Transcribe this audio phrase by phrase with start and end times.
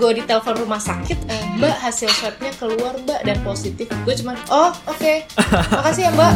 [0.00, 1.18] gue di telepon rumah sakit
[1.54, 5.12] mbak hasil swabnya keluar mbak dan positif gue cuman oh oke
[5.70, 6.32] makasih ya mbak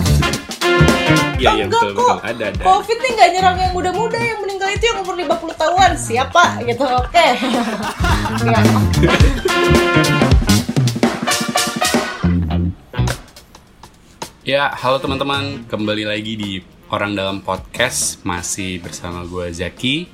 [1.34, 2.16] Iya iya Enggak betul kok.
[2.16, 2.62] betul ada ada.
[2.62, 6.84] covid nih nggak nyerang yang muda-muda yang meninggal itu yang umur 50 tahunan siapa gitu
[6.84, 7.26] oke
[8.44, 8.60] Ya.
[14.44, 16.50] Ya halo teman-teman kembali lagi di
[16.88, 20.04] orang dalam podcast masih bersama gue Zaki.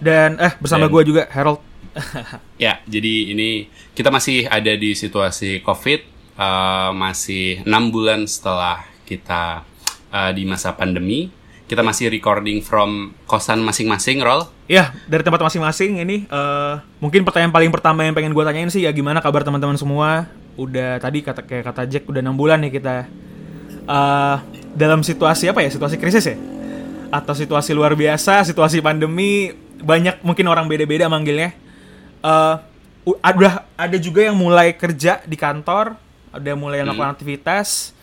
[0.00, 1.60] Dan eh bersama gue juga Harold.
[2.64, 6.00] Ya jadi ini kita masih ada di situasi COVID
[6.38, 9.64] eh, masih enam bulan setelah kita
[10.12, 11.32] eh, di masa pandemi.
[11.70, 14.42] Kita masih recording from kosan masing-masing, Roll.
[14.66, 18.86] Ya dari tempat masing-masing ini eh, mungkin pertanyaan paling pertama yang pengen gue tanyain sih
[18.86, 20.26] ya gimana kabar teman-teman semua?
[20.58, 23.06] Udah tadi kata kayak kata Jack udah enam bulan nih kita
[23.90, 24.36] eh
[24.74, 25.70] dalam situasi apa ya?
[25.70, 26.36] Situasi krisis ya?
[27.10, 31.69] Atau situasi luar biasa, situasi pandemi banyak mungkin orang beda-beda manggilnya.
[32.20, 32.54] Eh
[33.02, 35.96] u- ada ada juga yang mulai kerja di kantor,
[36.28, 37.96] ada mulai yang melakukan aktivitas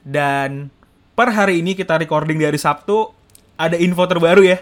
[0.00, 0.68] dan
[1.12, 3.08] per hari ini kita recording dari Sabtu
[3.54, 4.58] ada info terbaru ya.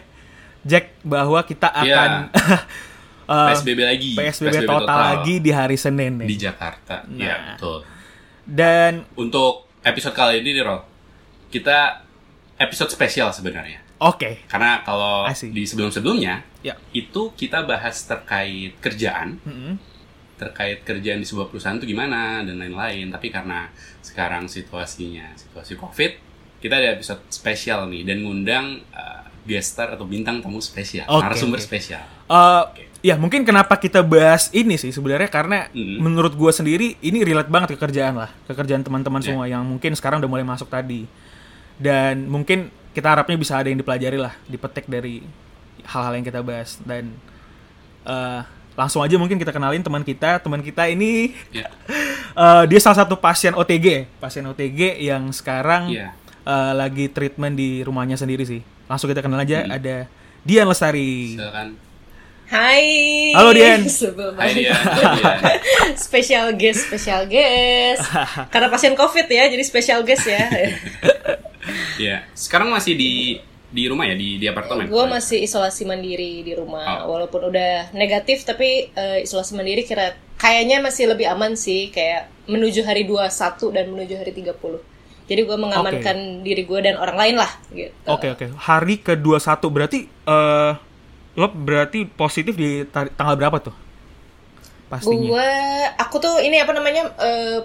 [0.60, 2.10] Jack bahwa kita akan
[3.32, 4.10] eh, PSBB lagi.
[4.12, 6.28] PSBB, total, lagi di hari Senin nih.
[6.28, 7.02] di Jakarta.
[7.10, 7.40] Ya Nah.
[7.54, 7.78] betul.
[8.42, 10.82] Dan Untuk episode kali ini nih, Roll.
[11.48, 12.04] Kita
[12.56, 13.80] episode spesial sebenarnya.
[14.00, 16.74] Oke, Karena kalau di sebelum-sebelumnya ya.
[16.90, 19.76] itu kita bahas terkait kerjaan, Mm-mm.
[20.34, 23.08] terkait kerjaan di sebuah perusahaan itu gimana dan lain-lain.
[23.08, 23.68] Tapi karena
[24.00, 26.10] sekarang situasinya situasi COVID,
[26.58, 31.20] kita ada episode spesial nih dan ngundang uh, guest star atau bintang tamu spesial, Oke,
[31.22, 32.00] narasumber spesial.
[32.26, 32.82] Eh, Oke.
[33.00, 36.04] Ya mungkin kenapa kita bahas ini sih sebenarnya karena Mm.
[36.04, 39.32] menurut gue sendiri ini relate banget ke kerjaan lah, ke kerjaan teman-teman Ya.
[39.32, 41.08] semua yang mungkin sekarang udah mulai masuk tadi.
[41.80, 45.22] Dan mungkin kita harapnya bisa ada yang dipelajari lah, dipetik dari
[45.82, 47.14] hal-hal yang kita bahas dan
[48.02, 48.40] eh,
[48.74, 50.38] langsung aja mungkin kita kenalin teman kita.
[50.38, 51.68] Teman kita ini Ya.
[52.44, 56.14] eh, dia salah satu pasien OTG, pasien OTG yang sekarang Iya.
[56.42, 58.60] eh, lagi treatment di rumahnya sendiri sih.
[58.86, 59.70] Langsung kita kenal aja Mm.
[59.70, 59.96] ada
[60.40, 61.36] Dian Lestari.
[61.36, 61.76] Silakan.
[62.50, 62.82] Hai
[63.30, 63.86] Halo, Dian.
[64.02, 64.74] Sebelum Hai dia.
[64.74, 65.32] Hai dia.
[66.10, 68.02] special guest special guest
[68.50, 70.50] karena pasien covid ya jadi special guest ya
[72.00, 72.24] Iya.
[72.32, 73.12] Sekarang masih di
[73.70, 74.90] di rumah ya di di apartemen.
[74.90, 77.14] gue masih isolasi mandiri di rumah Oh.
[77.14, 82.82] walaupun udah negatif tapi eh, isolasi mandiri kira kayaknya masih lebih aman sih kayak menuju
[82.82, 83.30] hari 21
[83.70, 84.58] dan menuju hari 30
[85.30, 88.50] jadi gue mengamankan diri gue dan orang lain lah gitu Oke oke.
[88.58, 89.38] Hari ke-21
[89.70, 90.72] berarti eh
[91.38, 93.76] lo berarti positif di tanggal berapa tuh?
[94.90, 95.14] Pastinya.
[95.30, 95.48] gue
[95.94, 97.62] aku tuh ini apa namanya eh,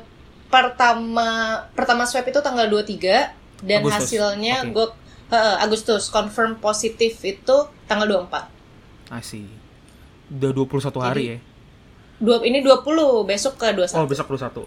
[0.54, 1.30] pertama
[1.74, 3.98] pertama swab itu tanggal 23 dan Agustus.
[4.08, 4.72] hasilnya Oke.
[4.72, 4.88] gue
[5.32, 9.46] eh, Agustus confirm positif itu tanggal 24 Asih.
[10.28, 11.38] Udah 21 hari ya.
[12.16, 12.82] Dua, ini 20
[13.24, 14.66] besok ke 21 Oh, besok 21.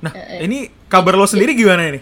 [0.00, 0.40] Nah, Eh, eh.
[0.44, 2.00] ini kabar lo sendiri gimana ini?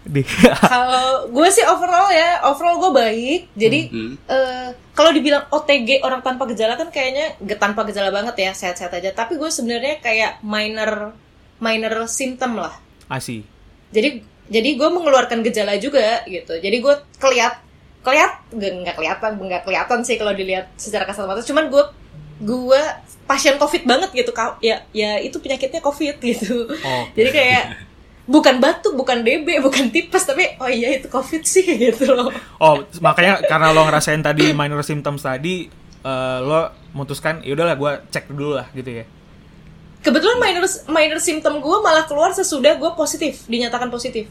[0.00, 0.24] Di
[0.64, 4.14] kalau gue sih overall ya overall gue baik jadi Hmm.
[4.18, 8.90] eh, kalau dibilang OTG orang tanpa gejala kan kayaknya ge- tanpa gejala banget ya sehat-sehat
[8.90, 11.12] aja tapi gue sebenarnya kayak minor
[11.58, 12.72] minor symptom lah
[13.06, 13.44] Asih.
[13.90, 16.58] jadi jadi gue mengeluarkan gejala juga gitu.
[16.58, 17.62] Jadi gue keliat
[18.02, 21.46] keliat nggak kelihatan nggak kelihatan sih kalau dilihat secara kasat mata.
[21.46, 21.84] Cuman gue
[22.42, 22.82] gue
[23.30, 26.66] pasien covid banget gitu ya ya itu penyakitnya covid gitu.
[26.66, 27.04] Oh.
[27.14, 27.64] jadi kayak
[28.26, 32.34] bukan batuk bukan DB bukan tipes tapi oh iya itu covid sih gitu loh.
[32.58, 35.70] Oh, makanya karena lo ngerasain tadi minor symptoms tadi
[36.02, 39.04] eh, lo memutuskan ya udahlah gue cek dulu lah gitu ya.
[40.00, 44.28] Kebetulan minor minor symptom gue malah keluar sesudah gue positif dinyatakan positif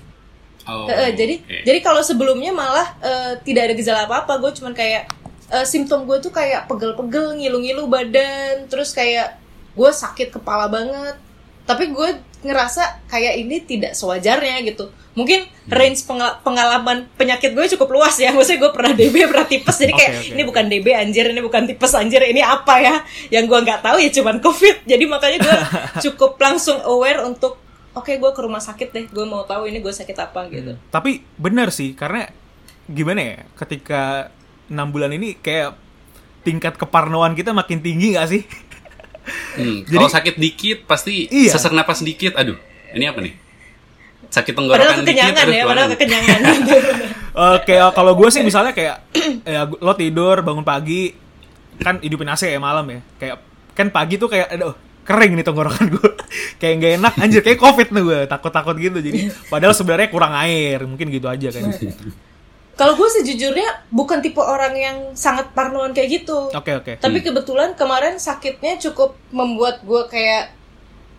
[0.69, 1.57] Oh, Eh, eh, jadi oke.
[1.65, 5.09] jadi kalau sebelumnya malah eh, tidak ada gejala apa-apa, gue cuman kayak
[5.49, 9.39] eh, simptom gue tuh kayak pegel-pegel, ngilu-ngilu badan, terus kayak
[9.73, 11.17] gue sakit kepala banget.
[11.69, 12.09] Tapi gue
[12.41, 14.89] ngerasa kayak ini tidak sewajarnya gitu.
[15.13, 15.69] Mungkin Hmm.
[15.69, 18.31] range pengal- pengalaman penyakit gue cukup luas ya.
[18.31, 19.77] Maksudnya gue pernah DB, pernah tipes.
[19.77, 20.33] Jadi kayak Oke, oke.
[20.33, 22.95] ini bukan DB anjir, ini bukan tipes anjir, ini apa ya?
[23.29, 24.75] Yang gue nggak tahu ya cuman COVID.
[24.91, 25.57] Jadi makanya gue
[26.03, 27.61] cukup langsung aware untuk
[27.91, 29.05] oke gue ke rumah sakit deh.
[29.07, 30.73] Gue mau tahu ini gue sakit apa gitu.
[30.87, 32.25] Tapi benar sih karena
[32.85, 34.33] gimana ya ketika
[34.65, 35.77] enam bulan ini kayak
[36.39, 38.41] tingkat keparnoan kita makin tinggi gak sih?
[39.55, 41.51] Hmm, Jadi- kalau sakit dikit pasti Iya.
[41.51, 42.33] sesak napas dikit.
[42.33, 42.55] Aduh,
[42.91, 43.33] ini apa nih?
[44.27, 45.05] Sakit Padahal tenggorokan dikit.
[45.07, 46.39] kekenyangan aduh, ya, padahal kekenyangan.
[47.55, 48.95] Oke, kalau gue sih misalnya kayak
[49.47, 51.13] ya lo tidur bangun pagi
[51.77, 52.99] kan hidupin AC ya malam ya.
[53.15, 53.35] Kayak
[53.73, 56.09] kan pagi tuh kayak aduh kering nih tenggorokan gue.
[56.61, 60.83] kayak nggak enak anjir kayak covid nih gue takut-takut gitu jadi padahal sebenarnya kurang air
[60.83, 61.63] mungkin gitu aja kan.
[62.79, 66.47] Kalau gue sejujurnya bukan tipe orang yang sangat parnoan kayak gitu.
[66.55, 66.95] Oke oke.
[66.95, 70.55] Tapi kebetulan kemarin sakitnya cukup membuat gue kayak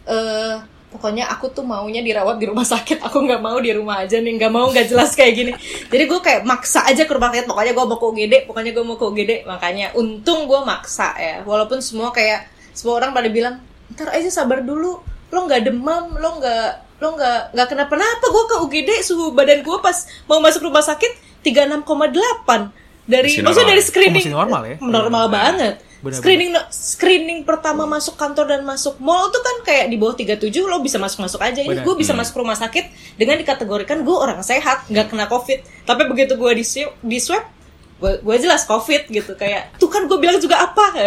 [0.09, 0.57] eh
[0.89, 3.05] pokoknya aku tuh maunya dirawat di rumah sakit.
[3.05, 5.53] Aku nggak mau di rumah aja nih, nggak mau nggak jelas kayak gini.
[5.93, 7.45] Jadi gue kayak maksa aja ke rumah sakit.
[7.45, 9.33] Pokoknya gue mau ke UGD, pokoknya gue mau ke UGD.
[9.45, 11.45] Makanya untung gue maksa ya.
[11.45, 13.61] Walaupun semua kayak semua orang pada bilang,
[13.93, 14.97] ntar aja sabar dulu.
[15.29, 18.25] Lo nggak demam, lo nggak lo nggak nggak kenapa-napa.
[18.33, 22.71] Gue ke UGD suhu badan gue pas mau masuk rumah sakit 36,8
[23.05, 23.73] dari Masih maksudnya normal.
[23.73, 24.77] dari screening Oh, masih normal ya?
[24.79, 25.33] normal Iya.
[25.33, 26.17] banget Benar-benar.
[26.17, 30.79] screening screening pertama masuk kantor dan masuk mall tuh kan kayak di bawah 37 lo
[30.79, 32.21] bisa masuk masuk aja ini gue bisa Hmm.
[32.21, 36.65] masuk rumah sakit dengan dikategorikan gue orang sehat nggak kena covid tapi begitu gue di
[37.03, 37.45] di swab
[37.99, 40.85] gue, jelas covid gitu kayak tuh kan gue bilang juga apa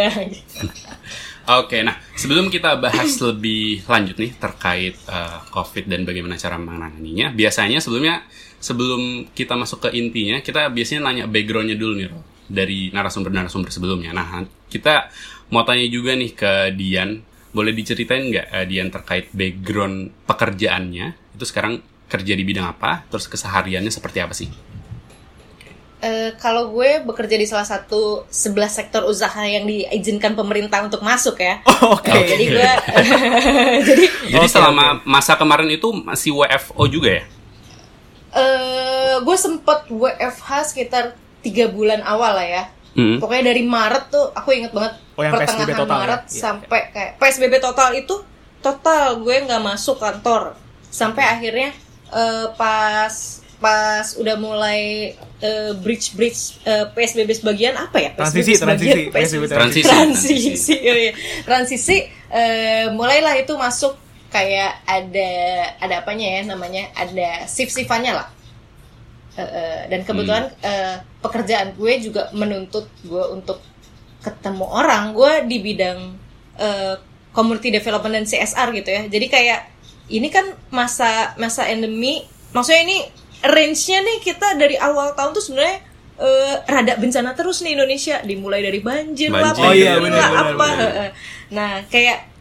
[1.44, 7.36] Oke, nah sebelum kita bahas lebih lanjut nih terkait eh, COVID dan bagaimana cara menanganinya,
[7.36, 8.24] biasanya sebelumnya
[8.64, 12.08] sebelum kita masuk ke intinya, kita biasanya nanya backgroundnya dulu nih,
[12.48, 14.16] dari narasumber-narasumber sebelumnya.
[14.16, 15.12] Nah, kita
[15.52, 17.20] mau tanya juga nih ke Dian,
[17.52, 21.36] boleh diceritain nggak eh, Dian terkait background pekerjaannya?
[21.36, 23.04] Itu sekarang kerja di bidang apa?
[23.12, 24.48] Terus kesehariannya seperti apa sih?
[26.04, 31.40] Eh, kalau gue bekerja di salah satu 11 sektor usaha yang diizinkan pemerintah untuk masuk
[31.40, 32.12] ya Oh, Oke.
[32.12, 32.72] Eh, jadi gue
[33.88, 34.06] jadi
[34.36, 37.24] Jadi selama masa kemarin itu masih WFO juga ya?
[38.34, 42.64] Eh gue sempet WFH sekitar tiga bulan awal lah ya.
[42.94, 43.18] Mm.
[43.18, 46.02] Pokoknya dari Maret tuh aku inget banget Oh, yang pertengahan PSBB total ya?
[46.02, 48.16] Maret Iya, sampai kayak PSBB total itu
[48.62, 50.44] total gue nggak masuk kantor
[50.90, 51.70] sampai akhirnya
[52.10, 53.14] eh, pas
[53.58, 55.14] pas udah mulai
[55.80, 59.88] bridge bridge PSBB sebagian apa ya Transisi, sebagian, transisi, PSBB Transisi.
[59.88, 61.12] transisi oh iya.
[61.48, 61.98] transisi
[62.28, 63.96] eh, mulailah itu masuk
[64.34, 65.32] kayak ada
[65.78, 66.90] ada apanya ya namanya?
[66.98, 68.28] Ada shift shiftannya lah.
[69.34, 73.62] Eh, dan kebetulan eh, pekerjaan gue juga menuntut gue untuk
[74.26, 75.14] ketemu orang.
[75.14, 76.00] Gue di bidang
[76.58, 76.96] eh,
[77.34, 79.02] community development dan CSR gitu ya.
[79.06, 79.60] Jadi kayak
[80.10, 82.26] ini kan masa masa endemi.
[82.54, 82.98] Maksudnya ini
[83.42, 85.78] range-nya nih kita dari awal tahun tuh sebenarnya
[86.22, 88.22] eh, rada bencana terus nih Indonesia.
[88.22, 91.10] Dimulai dari banjir, lah Banjir, Oh iya, lah, benar, apa heeh.
[91.54, 92.33] nah kayak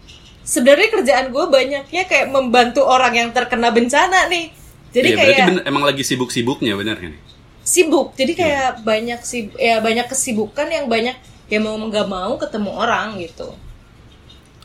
[0.43, 4.51] sebenarnya kerjaan gue banyaknya kayak membantu orang yang terkena bencana nih.
[4.91, 7.15] Jadi Iya, kayak bener- emang lagi sibuk-sibuknya bener kan?
[7.63, 8.13] sibuk.
[8.13, 11.15] Jadi kayak banyak sih ya banyak kesibukan yang banyak
[11.47, 13.55] yang mau nggak mau ketemu orang gitu.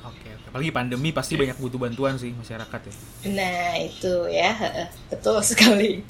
[0.01, 0.45] Oke, oke.
[0.49, 2.93] Apalagi pandemi pasti banyak butuh bantuan sih masyarakat ya.
[3.29, 4.49] nah itu ya.
[4.51, 6.01] Heeh, betul sekali.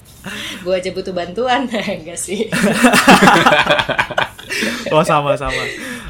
[0.64, 1.68] Gue aja butuh bantuan.
[2.00, 2.48] Enggak sih.
[4.88, 5.60] Oh sama sama.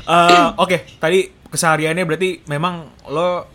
[0.07, 3.49] Eh, Oke, tadi kesehariannya berarti memang lo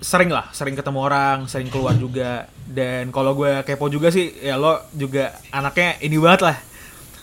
[0.00, 2.48] sering lah, sering ketemu orang, sering keluar juga.
[2.64, 6.56] Dan kalau gue kepo juga sih, ya lo juga anaknya ini banget lah.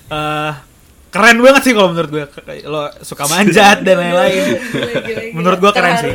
[0.08, 0.52] Eh,
[1.10, 2.24] keren banget sih kalau menurut gue.
[2.70, 4.44] Lo suka manjat dan lain-lain.
[5.38, 6.14] Menurut gue keren sih.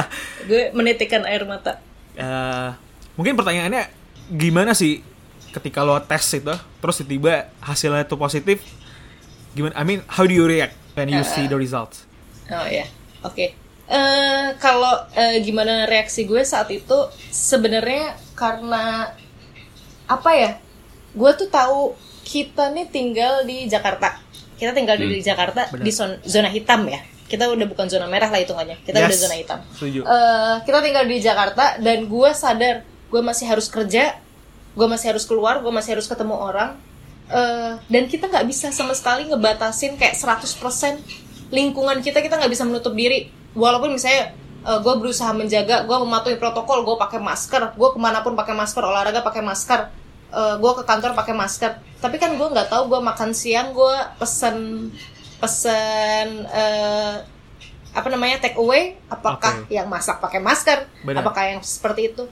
[0.48, 1.80] gue menitikan air mata
[2.14, 2.70] Eh,
[3.18, 3.90] mungkin pertanyaannya
[4.30, 5.02] gimana sih
[5.50, 8.62] ketika lo tes itu, terus tiba-tiba hasilnya itu positif?
[9.54, 9.74] Gimana?
[9.74, 12.06] I mean, how do you react when you see the results?
[12.50, 12.86] Oh ya,
[13.24, 13.46] oke.
[13.84, 16.96] Eh, kalau eh, gimana reaksi gue saat itu
[17.28, 19.12] sebenarnya karena
[20.06, 20.52] apa ya?
[21.12, 21.92] Gue tuh tahu
[22.22, 24.16] kita nih tinggal di Jakarta.
[24.54, 25.84] Kita tinggal di Jakarta Benar.
[25.84, 27.00] di zon- zona hitam ya.
[27.24, 28.80] Kita udah bukan zona merah lah hitungannya.
[28.82, 29.20] Kita udah Yes.
[29.20, 29.60] zona hitam.
[29.72, 30.00] Setuju.
[30.00, 34.16] Eh, kita tinggal di Jakarta dan gue sadar gue masih harus kerja,
[34.74, 36.74] gue masih harus keluar, gue masih harus ketemu orang.
[37.26, 40.98] Eh, dan kita nggak bisa sama sekali ngebatasin kayak 100%
[41.54, 43.30] lingkungan kita kita nggak bisa menutup diri.
[43.54, 44.34] Walaupun misalnya
[44.64, 48.82] gue berusaha menjaga, gue mematuhi protokol, gue pakai masker, gue ke mana pun pakai masker,
[48.82, 49.92] olahraga pakai masker,
[50.32, 51.78] gue ke kantor pakai masker.
[52.02, 54.88] Tapi kan gue nggak tahu gue makan siang gue pesen
[55.44, 57.16] pesen eh,
[57.94, 59.70] apa namanya take away apakah Oke.
[59.70, 61.22] yang masak pakai masker Benar.
[61.22, 62.24] apakah yang seperti itu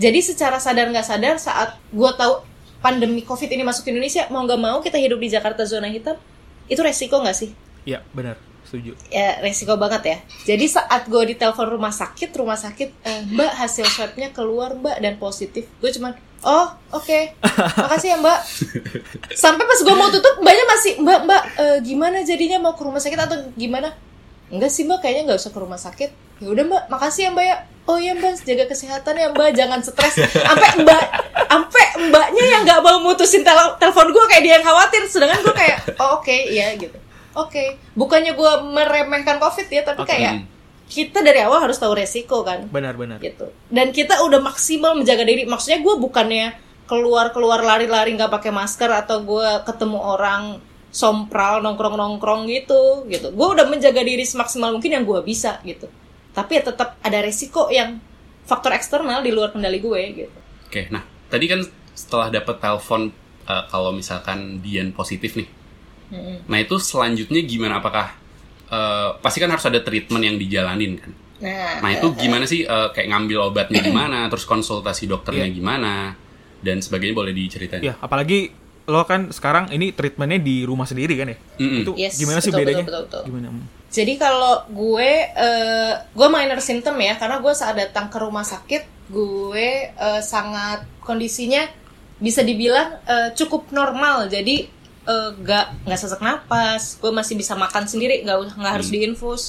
[0.00, 2.42] jadi secara sadar nggak sadar saat gue tahu
[2.82, 6.18] pandemi covid ini masuk ke Indonesia mau nggak mau kita hidup di Jakarta zona hitam
[6.66, 7.50] itu resiko nggak sih
[7.86, 8.34] Iya, benar.
[8.66, 8.98] Setuju.
[9.08, 10.18] ya resiko banget ya.
[10.44, 15.16] Jadi saat gue ditelepon rumah sakit rumah sakit "Eh, mbak hasil swabnya keluar mbak dan
[15.16, 15.70] positif.
[15.78, 17.38] Gue cuman oh oke.
[17.78, 18.38] Makasih ya mbak.
[19.32, 22.98] Sampai pas gue mau tutup mbaknya masih mbak mbak eh, gimana jadinya mau ke rumah
[22.98, 23.94] sakit atau gimana?
[24.46, 26.10] Enggak sih mbak kayaknya nggak usah ke rumah sakit.
[26.36, 27.56] Ya udah mbak makasih ya mbak ya.
[27.86, 30.18] Oh iya mbak jaga kesehatan ya mbak jangan stres.
[30.18, 31.02] Sampai mbak
[31.46, 35.54] sampai mbaknya yang nggak mau mutusin tel- telepon gue kayak dia yang khawatir sedangkan gue
[35.54, 36.92] kayak oh oke iya gitu
[37.36, 40.10] oke bukannya gue meremehkan covid ya tapi Oke.
[40.16, 42.70] kayak kita dari awal harus tahu resiko kan.
[42.70, 43.18] Benar, benar.
[43.18, 43.50] gitu.
[43.66, 45.42] Dan kita udah maksimal menjaga diri.
[45.42, 46.54] Maksudnya gue bukannya
[46.86, 50.62] keluar keluar lari-lari nggak pakai masker atau gue ketemu orang
[50.94, 53.34] sompral nongkrong nongkrong gitu gitu.
[53.34, 55.90] Gue udah menjaga diri semaksimal mungkin yang gue bisa gitu.
[56.30, 57.98] Tapi ya tetap ada resiko yang
[58.46, 60.38] faktor eksternal di luar kendali gue gitu.
[60.70, 61.66] Oke, nah tadi kan
[61.98, 63.10] setelah dapat telepon
[63.50, 65.50] eh, kalau misalkan Dian positif nih,
[66.06, 66.46] Mm-mm.
[66.46, 67.78] nah itu selanjutnya gimana?
[67.78, 68.14] Apakah
[68.66, 71.12] eh, pasti kan harus ada treatment yang dijalanin kan?
[71.36, 75.54] nah, Nah itu gimana sih eh, kayak ngambil obatnya gimana, terus konsultasi dokternya Iya.
[75.54, 76.14] gimana
[76.60, 77.82] dan sebagainya boleh diceritain?
[77.82, 78.50] Ya, apalagi
[78.86, 81.38] lo kan sekarang ini treatmentnya di rumah sendiri kan ya?
[81.58, 81.82] Mm-mm.
[81.82, 82.84] Itu Yes, gimana sih betul, bedanya?
[82.86, 83.22] betul, betul, betul.
[83.26, 83.48] Gimana?
[83.86, 89.10] Jadi kalau gue, eh, gue minor symptom ya, karena gue saat datang ke rumah sakit,
[89.10, 91.66] gue eh, sangat kondisinya
[92.16, 94.26] bisa dibilang eh, cukup normal.
[94.26, 94.70] Jadi
[95.06, 99.42] eh, nggak nggak sesak napas, gue masih bisa makan sendiri, nggak usah- nggak harus diinfus.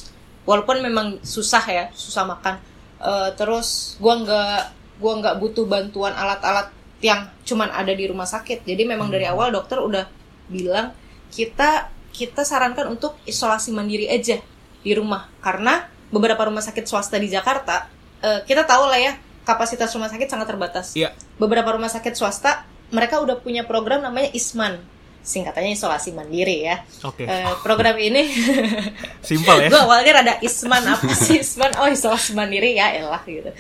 [0.48, 2.62] Walaupun memang susah ya, susah makan.
[3.02, 4.62] Eh, terus gue nggak
[4.98, 8.66] gue nggak butuh bantuan alat-alat yang cuman ada di rumah sakit.
[8.66, 10.06] Jadi memang dari awal dokter udah
[10.50, 10.94] bilang
[11.30, 14.42] kita kita sarankan untuk isolasi mandiri aja
[14.82, 17.92] di rumah karena beberapa rumah sakit swasta di Jakarta
[18.24, 19.14] eh, kita tahu lah ya
[19.46, 20.98] kapasitas rumah sakit sangat terbatas.
[20.98, 21.14] Iya.
[21.38, 24.80] Beberapa rumah sakit swasta mereka udah punya program namanya ISMAN
[25.28, 26.80] singkatannya isolasi mandiri ya.
[27.04, 27.28] Oke.
[27.28, 28.24] Eh, program ini
[29.28, 29.70] Simpel ya.
[29.70, 33.52] gue awalnya rada isman apa sih isman oh isolasi mandiri ya elah gitu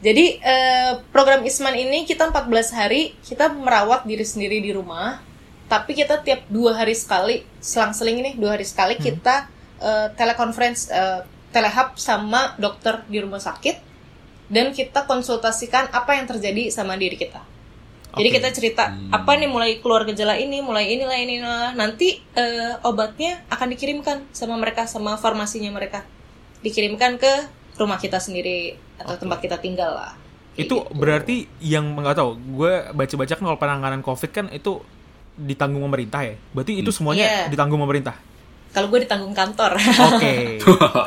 [0.00, 5.20] jadi eh, program isman ini kita 14 hari kita merawat diri sendiri di rumah
[5.68, 9.48] tapi kita tiap dua hari sekali selang-seling ini dua hari sekali kita
[9.80, 11.20] eh, teleconference eh,
[11.52, 13.76] telehub sama dokter di rumah sakit
[14.48, 17.53] dan kita konsultasikan apa yang terjadi sama diri kita
[18.14, 21.66] jadi kita cerita apa nih mulai keluar gejala ini, mulai inilah inilah.
[21.74, 26.06] Nanti eh, obatnya akan dikirimkan sama mereka sama farmasinya mereka.
[26.62, 27.32] Dikirimkan ke
[27.74, 30.12] rumah kita sendiri atau tempat kita tinggal lah.
[30.54, 30.94] Kayak itu gitu.
[30.94, 34.78] berarti yang nggak tahu gue baca-baca kan kalau penanganan covid kan itu
[35.34, 37.50] ditanggung pemerintah ya berarti itu semuanya Iya.
[37.50, 38.14] ditanggung pemerintah
[38.70, 39.74] kalau gue ditanggung kantor.
[39.78, 40.34] oke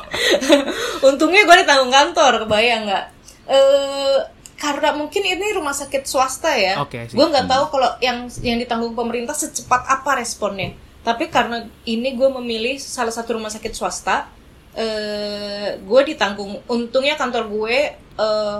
[1.08, 3.06] Untungnya gue ditanggung kantor, kebayang nggak?
[3.48, 4.18] Eh
[4.58, 6.82] karena mungkin ini rumah sakit swasta ya.
[6.90, 7.14] Sih.
[7.14, 10.74] gue nggak tahu kalau yang yang ditanggung pemerintah secepat apa responnya.
[11.06, 14.28] Tapi karena ini gue memilih salah satu rumah sakit swasta,
[14.74, 16.66] eh gue ditanggung.
[16.66, 18.60] Untungnya kantor gue eh,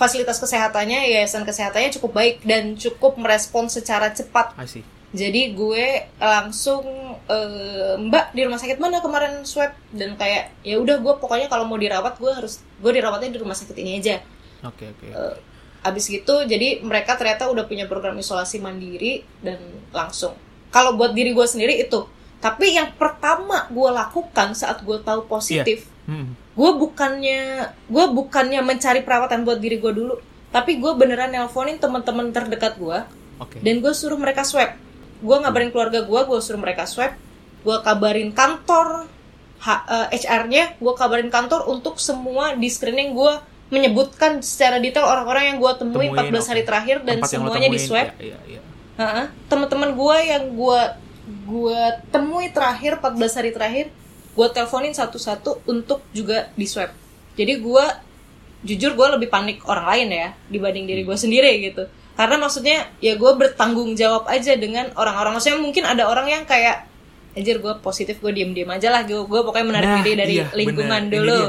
[0.00, 4.56] fasilitas kesehatannya, yayasan kesehatannya cukup baik dan cukup merespon secara cepat.
[4.56, 4.84] I see.
[5.16, 6.82] Jadi gue langsung
[7.28, 11.68] eh, Mbak di rumah sakit mana kemarin swab dan kayak ya udah gue pokoknya kalau
[11.68, 14.24] mau dirawat gue harus gue dirawatnya di rumah sakit ini aja.
[14.62, 15.36] Oke oke Eh,
[15.82, 19.60] abis gitu jadi mereka ternyata udah punya program isolasi mandiri dan
[19.90, 20.34] langsung.
[20.68, 22.04] Kalau buat diri gue sendiri itu.
[22.36, 26.34] Tapi yang pertama gue lakukan saat gue tahu positif, Hmm.
[26.52, 27.40] gue bukannya
[27.84, 30.14] gue bukannya mencari perawatan buat diri gue dulu,
[30.48, 32.98] tapi gue beneran nelponin teman-teman terdekat gue
[33.36, 34.72] oke dan gue suruh mereka swab
[35.16, 37.12] gue ngabarin keluarga gue gue suruh mereka swab
[37.60, 39.10] gue kabarin kantor
[39.58, 43.32] H- eh, HR-nya gue kabarin kantor untuk semua di screening gue
[43.66, 48.14] menyebutkan secara detail orang-orang yang gue temui Temuin, 14 hari terakhir dan semuanya di swab.
[48.22, 48.60] iya, iya, iya.
[48.96, 49.26] Heeh.
[49.52, 50.80] teman-teman gue yang gue
[51.26, 53.86] gue temui terakhir 14 hari terakhir
[54.36, 56.92] gue teleponin satu-satu untuk juga di swab.
[57.34, 57.84] Jadi gue
[58.64, 61.88] jujur gue lebih panik orang lain ya dibanding diri gue sendiri gitu.
[62.16, 65.36] Karena maksudnya ya gue bertanggung jawab aja dengan orang-orang.
[65.36, 66.88] Maksudnya mungkin ada orang yang kayak
[67.36, 70.34] anjir gue positif gue diem diem aja lah gue gue pokoknya menarik Nah, diri dari
[70.40, 71.20] iya, lingkungan bener.
[71.20, 71.40] Dulu.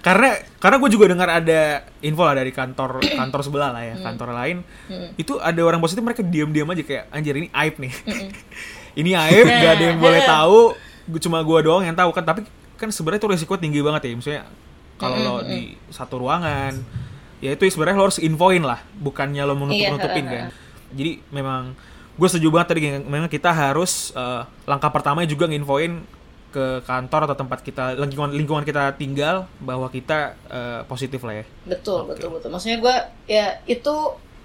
[0.00, 1.60] karena karena gue juga dengar ada
[2.00, 4.56] info lah dari kantor kantor sebelah lah ya kantor lain.
[5.14, 7.92] Itu ada orang positif mereka diam-diam aja kayak anjir ini aib nih.
[8.96, 10.72] Ini aib gak ada yang boleh tahu
[11.20, 12.24] cuma gue doang yang tahu kan.
[12.24, 14.42] Tapi kan sebenarnya itu resiko tinggi banget ya misalnya
[14.96, 16.72] kalau lo di satu ruangan
[17.40, 20.48] ya itu sebenarnya lo harus infoin lah bukannya lo menutup-nutupin Iya, kan.
[20.92, 21.76] jadi memang
[22.16, 26.00] gue setuju banget tadi memang kita harus eh, langkah pertama juga nginfoin
[26.48, 31.44] ke kantor atau tempat kita lingkungan lingkungan kita tinggal bahwa kita eh, positif lah ya
[31.68, 32.48] Betul, betul, betul.
[32.48, 32.96] Maksudnya gue
[33.28, 33.94] ya itu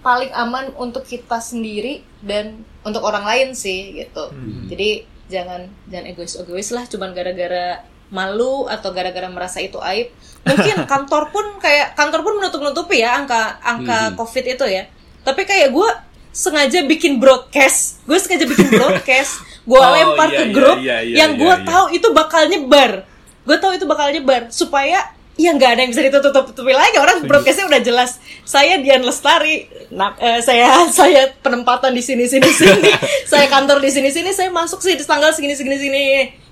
[0.02, 4.34] paling aman untuk kita sendiri dan untuk orang lain sih gitu.
[4.68, 4.90] Jadi
[5.30, 10.12] jangan jangan egois-egois lah cuman gara-gara malu atau gara-gara merasa itu aib.
[10.44, 14.84] Mungkin kantor pun kayak kantor pun menutup-nutupi ya angka angka Covid itu ya.
[15.22, 15.90] Tapi kayak gue
[16.32, 18.02] sengaja bikin broadcast.
[18.08, 19.44] Gue sengaja bikin broadcast.
[19.62, 21.68] Gue Oh, lempar iya, ke iya, grup iya, iya, yang gue iya.
[21.68, 23.06] tahu itu bakal nyebar.
[23.46, 26.98] Gue tahu itu bakal nyebar supaya ya nggak ada yang bisa ditutup-tutupi lagi.
[26.98, 28.18] Orang broadcastnya udah jelas.
[28.42, 29.70] Saya Dian Lestari.
[29.94, 32.90] Nah, eh, saya saya penempatan di sini sini sini
[33.32, 36.04] saya kantor di sini sini saya masuk sih di tanggal segini segini sini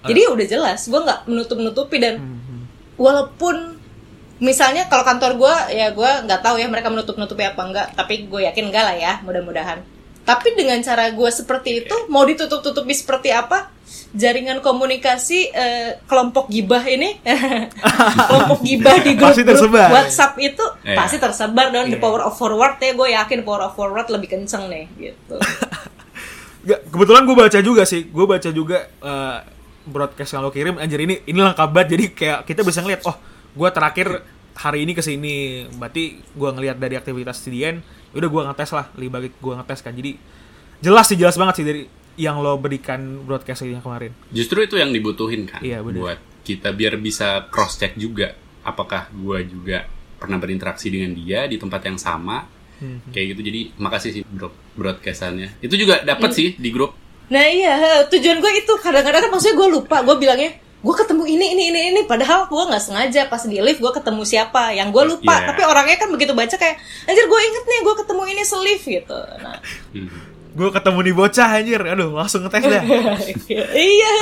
[0.05, 0.85] jadi udah jelas.
[0.85, 2.19] Gue nggak menutup nutupi dan
[2.99, 3.78] walaupun
[4.39, 8.23] misalnya kalau kantor gue ya gue nggak tahu ya mereka menutup nutupi apa enggak tapi
[8.23, 9.83] gue yakin enggak lah ya mudah-mudahan
[10.23, 13.67] tapi dengan cara gue seperti itu mau ditutup tutupi seperti apa
[14.09, 17.17] jaringan komunikasi eh, kelompok gibah ini
[18.29, 19.73] kelompok gibah di grup, Pasti grup.
[19.73, 20.95] WhatsApp itu Iya.
[20.95, 22.01] pasti tersebar dan the Iya.
[22.01, 25.35] power of forward ya gue yakin power of forward lebih kenceng nih gitu
[26.59, 29.37] Gak, kebetulan gue baca juga sih, gue baca juga eh,
[29.85, 33.15] broadcast yang lo kirim, anjir ini ini lengkap banget, jadi kayak kita bisa ngeliat, oh
[33.51, 34.07] gue terakhir
[34.53, 35.33] hari ini ke sini,
[35.71, 37.79] berarti gue ngelihat dari aktivitas CDN,
[38.11, 40.11] udah gue ngetes lah, lebih baik gue ngetes kan, jadi
[40.79, 41.81] jelas sih jelas banget sih dari
[42.15, 44.11] yang lo berikan broadcast yang kemarin.
[44.29, 45.99] Justru itu yang dibutuhin kan Iya, bener.
[46.03, 51.55] buat kita biar bisa cross check juga apakah gua juga pernah berinteraksi dengan dia di
[51.55, 52.43] tempat yang sama
[52.79, 53.03] Hmm.
[53.11, 56.95] kayak gitu jadi makasih sih bro broadcastannya itu juga dapat sih di grup
[57.27, 57.75] Nah iya
[58.07, 61.79] tujuan gue itu kadang-kadang kan maksudnya gue lupa gue bilangnya gue ketemu ini ini ini
[61.91, 62.01] ini.
[62.07, 64.71] Padahal gue nggak sengaja pas di lift gue ketemu siapa.
[64.71, 65.35] Yang gue lupa.
[65.35, 65.47] Iya.
[65.51, 69.19] tapi orangnya kan begitu baca kayak anjir gue inget nih gue ketemu ini selift gitu.
[69.43, 69.59] Nah.
[69.91, 70.09] Hmm.
[70.49, 72.83] Gue ketemu nih bocah anjir, aduh langsung ngetes dah.
[73.93, 74.13] iya.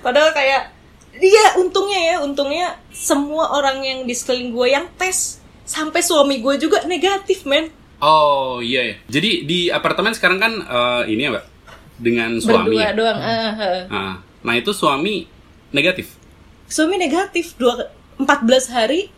[0.00, 0.78] Padahal kayak
[1.18, 6.54] dia untungnya ya untungnya semua orang yang di sekeliling gue yang tes sampai suami gue
[6.62, 7.74] juga negatif men.
[7.98, 11.46] Oh iya ya jadi di apartemen sekarang kan eh, ini ya mbak?
[11.98, 12.78] Dengan suami.
[12.78, 12.90] Berdua ya?
[12.94, 13.82] doang ah.
[13.90, 14.14] Nah,
[14.46, 15.26] nah itu suami
[15.74, 16.14] negatif?
[16.68, 17.88] Suami negatif dua
[18.20, 19.08] 14 hari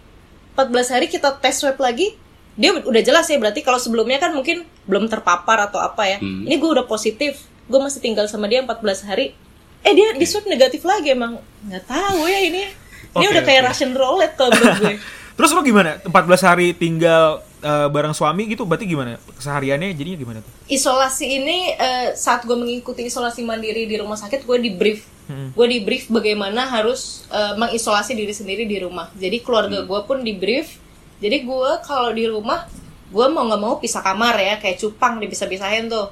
[0.54, 2.14] 14 hari kita tes swab lagi
[2.58, 6.18] dia udah jelas ya berarti kalau sebelumnya kan mungkin belum terpapar atau apa ya.
[6.20, 6.44] Hmm.
[6.44, 7.40] ini gue udah positif
[7.70, 9.32] gue masih tinggal sama dia 14 hari.
[9.80, 11.38] Eh dia di swab negatif lagi emang.
[11.64, 12.68] Nggak tahu ya ini.
[13.10, 13.68] Ini Oke, udah kayak oke.
[13.72, 14.94] Russian roulette kalau menurut gue.
[15.40, 15.96] Terus lo gimana?
[16.04, 19.16] 14 hari tinggal eh, bareng suami gitu, berarti gimana?
[19.36, 20.52] Kesehariannya jadinya gimana tuh?
[20.66, 25.00] isolasi ini eh, saat gue mengikuti isolasi mandiri di rumah sakit gue di brief
[25.30, 25.54] Hmm.
[25.54, 30.26] gue di brief bagaimana harus eh, mengisolasi diri sendiri di rumah jadi keluarga gue pun
[30.26, 30.82] di brief
[31.22, 32.66] jadi gue kalau di rumah
[33.06, 36.10] gue mau nggak mau pisah kamar ya kayak cupang dipisah-pisahin tuh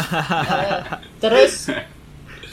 [0.00, 0.80] Eh,
[1.20, 1.68] terus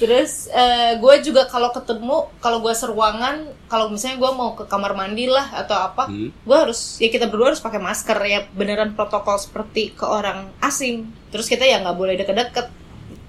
[0.01, 0.49] terus
[0.97, 3.35] gue juga kalau ketemu kalau gue seruangan
[3.69, 6.33] kalau misalnya gue mau ke kamar mandi lah atau apa Hmm.
[6.33, 11.05] gue harus ya kita berdua harus pakai masker ya beneran protokol seperti ke orang asing
[11.29, 12.73] terus kita ya nggak boleh deket-deket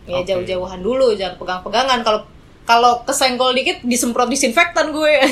[0.09, 0.33] ya Oke.
[0.33, 2.21] jauh-jauhan dulu jangan pegang-pegangan kalau
[2.63, 5.13] kalau kesenggol dikit disemprot disinfektan gue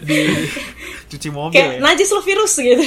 [0.00, 0.18] Di
[1.12, 1.80] cuci mobil kayak ya?
[1.84, 2.84] najis lo virus gitu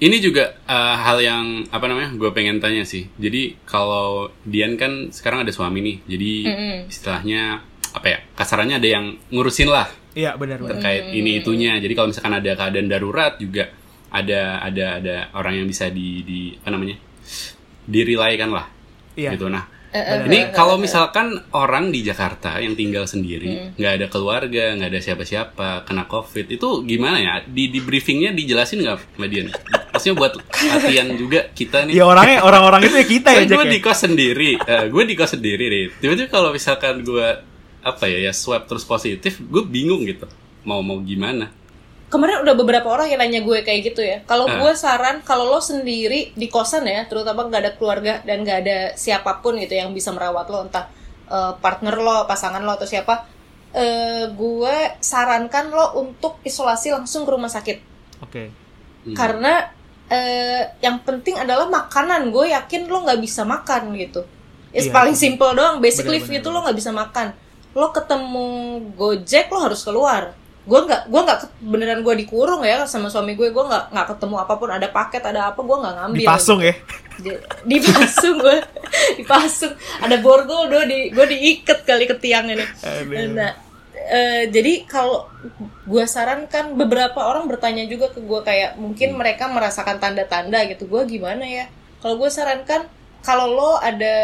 [0.00, 2.16] Ini juga uh, hal yang apa namanya?
[2.16, 3.06] Gue pengen tanya sih.
[3.20, 5.96] Jadi kalau Dian kan sekarang ada suami nih.
[6.08, 6.76] Jadi Mm-mm.
[6.88, 7.60] istilahnya
[7.92, 8.18] apa ya?
[8.32, 11.78] Kasarannya ada yang ngurusin lah Iya benar terkait ini itunya.
[11.78, 13.70] Jadi kalau misalkan ada keadaan darurat juga
[14.10, 16.98] ada ada ada orang yang bisa di di apa namanya?
[17.86, 18.66] Dirilaikan lah.
[19.14, 19.38] Iya.
[19.38, 19.77] Gitu nah.
[19.88, 23.68] Eh, Ini kalau misalkan orang di Jakarta yang tinggal sendiri, Hmm.
[23.80, 27.34] nggak ada keluarga, nggak ada siapa-siapa, kena COVID, itu gimana ya?
[27.40, 29.48] Di, di briefingnya dijelasin nggak, Mbak Dian?
[29.88, 31.96] Maksudnya buat latihan juga kita nih.
[31.96, 33.72] Ya orangnya orang-orang itu ya kita ya gue ya?
[33.72, 35.84] di kos sendiri, eh, gue di kos sendiri nih.
[36.04, 37.28] Tiba-tiba kalau misalkan gue
[37.80, 40.28] apa ya, ya swab terus positif, gue bingung gitu.
[40.68, 41.48] Mau mau gimana?
[42.08, 44.56] Kemarin udah beberapa orang yang nanya gue kayak gitu ya kalau Ah.
[44.58, 48.78] gue saran kalau lo sendiri di kosan ya terutama nggak ada keluarga dan nggak ada
[48.96, 50.88] siapa pun gitu yang bisa merawat lo entah
[51.28, 53.28] eh, partner lo pasangan lo atau siapa
[53.70, 57.78] eh, gue sarankan lo untuk isolasi langsung ke rumah sakit
[58.24, 58.48] Oke.
[59.04, 59.12] Hmm.
[59.12, 59.68] karena
[60.08, 64.24] eh, yang penting adalah makanan gue yakin lo nggak bisa makan gitu
[64.68, 64.96] It's Iya.
[64.96, 67.36] paling simple doang basic Bener, life bener, itu lo nggak bisa makan
[67.72, 68.48] lo ketemu
[68.96, 70.32] gojek lo harus keluar
[70.68, 74.36] gue nggak gue nggak beneran gue dikurung ya sama suami gue gue nggak nggak ketemu
[74.36, 76.26] apa pun ada paket ada apa gue nggak ngambil.
[76.28, 76.74] Dipasung ya.
[77.16, 78.56] Di- dipasung gue
[79.24, 79.72] dipasung.
[80.04, 82.64] Ada borgol do di gue diikat kali ke tiang ini.
[82.84, 83.32] Aduh.
[83.32, 83.56] nah
[83.96, 85.24] eh, jadi kalau
[85.88, 90.84] gue sarankan beberapa orang bertanya juga ke gue kayak mungkin mereka merasakan tanda-tanda gitu.
[90.84, 91.64] Gue gimana ya?
[92.04, 92.84] Kalau gue sarankan
[93.24, 94.14] kalau lo ada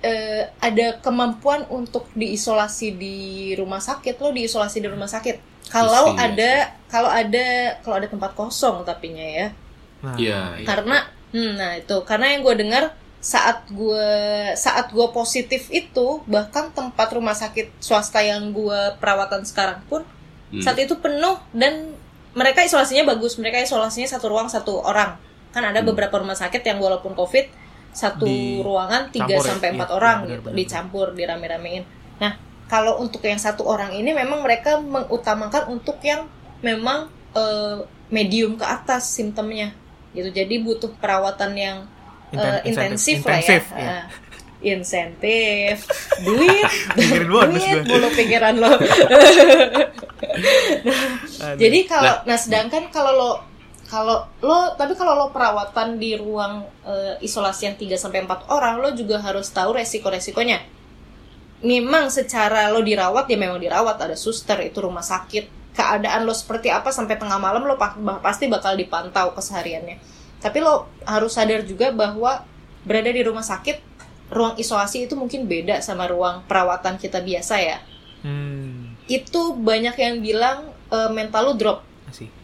[0.00, 3.16] eh, ada kemampuan untuk diisolasi di
[3.60, 6.52] rumah sakit lo diisolasi di rumah sakit kalau Iya, ada
[6.86, 7.46] kalau ada
[7.80, 9.48] kalau ada tempat kosong tapinya ya
[10.02, 10.66] Nah, Iya, iya.
[10.66, 10.98] karena
[11.30, 12.84] hmm, nah itu karena yang gue dengar
[13.18, 14.10] saat gue
[14.52, 20.02] saat gue positif itu bahkan tempat rumah sakit swasta yang gue perawatan sekarang pun
[20.50, 20.60] Hmm.
[20.60, 21.94] saat itu penuh dan
[22.32, 25.16] mereka isolasinya bagus mereka isolasinya satu ruang satu orang
[25.48, 25.88] kan ada Hmm.
[25.88, 27.46] beberapa rumah sakit yang walaupun covid
[27.92, 29.48] satu Di- ruangan 3 campur ya?
[29.48, 31.82] sampai Iya, empat iya, orang benar, gitu benar, dicampur dirame-ramein
[32.18, 32.32] nah
[32.72, 36.24] kalau untuk yang satu orang ini memang mereka mengutamakan untuk yang
[36.64, 39.76] memang eh, medium ke atas simptomnya
[40.16, 41.78] gitu jadi butuh perawatan yang
[42.32, 43.92] Inten- intensif, intensif, lah ya iya.
[43.92, 44.04] Eh,
[44.62, 45.84] insentif,
[46.22, 48.70] duit, duit, mulu pikiran lo.
[51.42, 51.58] Aduh.
[51.58, 53.32] Jadi kalau nah sedangkan kalau lo
[53.90, 58.80] kalau lo tapi kalau lo perawatan di ruang eh, isolasi yang 3 sampai 4 orang
[58.80, 60.62] lo juga harus tahu resiko-resikonya.
[61.62, 65.46] Memang secara lo dirawat ya memang dirawat ada suster itu rumah sakit.
[65.72, 67.78] Keadaan lo seperti apa sampai tengah malam lo
[68.18, 69.96] pasti bakal dipantau kesehariannya.
[70.36, 72.42] Tapi lo harus sadar juga bahwa
[72.82, 73.78] berada di rumah sakit
[74.28, 77.78] ruang isolasi itu mungkin beda sama ruang perawatan kita biasa ya.
[78.20, 81.78] Hmm, Itu banyak yang bilang eh, mental lo drop.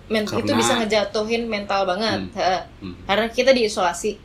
[0.09, 2.33] Men- Karena- itu bisa ngejatuhin mental banget Hmm.
[2.33, 2.63] Heeh.
[2.81, 2.95] Hmm.
[3.05, 4.17] karena kita diisolasi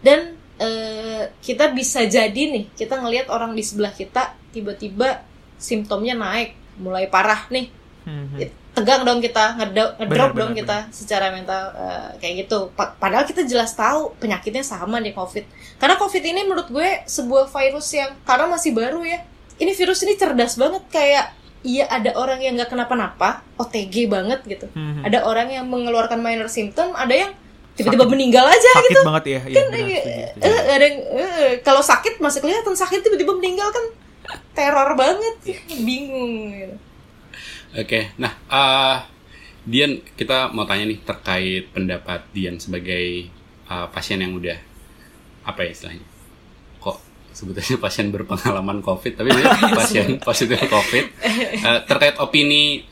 [0.00, 5.20] dan eh, kita bisa jadi nih kita ngelihat orang di sebelah kita tiba-tiba
[5.60, 7.72] simptomnya naik mulai parah nih.
[8.06, 8.38] Hmm,
[8.76, 12.70] tegang dong kita ngedrop Benar, dong benar, kita secara mental eh, kayak gitu.
[12.76, 15.48] Pa- padahal kita jelas tahu penyakitnya sama nih covid.
[15.80, 19.24] Karena covid ini menurut gue sebuah virus yang karena masih baru ya
[19.56, 20.84] ini virus ini cerdas banget.
[20.92, 21.32] Kayak
[21.64, 24.68] iya ada orang yang nggak kenapa-napa OTG banget gitu.
[24.76, 25.02] Hmm, hmm.
[25.08, 27.32] ada orang yang mengeluarkan minor symptom ada yang
[27.76, 29.40] tiba-tiba meninggal aja sakit gitu banget ya.
[29.44, 30.72] Iya, kan benar, setuju, setuju.
[30.72, 33.84] ada yang eh, kalau sakit masih kelihatan sakit tiba-tiba meninggal kan
[34.56, 35.34] teror banget
[35.84, 36.74] bingung gitu.
[37.76, 38.96] Oke, nah eh,
[39.68, 43.28] Dian kita mau tanya nih terkait pendapat Dian sebagai
[43.68, 44.56] eh, pasien yang udah
[45.44, 46.06] apa ya istilahnya?
[46.80, 46.96] Kok
[47.36, 51.04] sebetulnya pasien berpengalaman COVID, tapi banyak pasien positif COVID.
[51.56, 52.86] Eh, terkait opini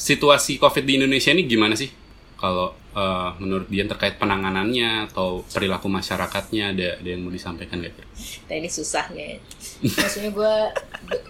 [0.00, 1.92] situasi COVID di Indonesia ini gimana sih?
[2.40, 7.92] Kalau eh, menurut Dian terkait penanganannya atau perilaku masyarakatnya ada ada yang mau disampaikan gak?
[7.92, 8.06] Kira?
[8.46, 9.42] Nah ini susahnya.
[9.82, 10.54] Maksudnya gue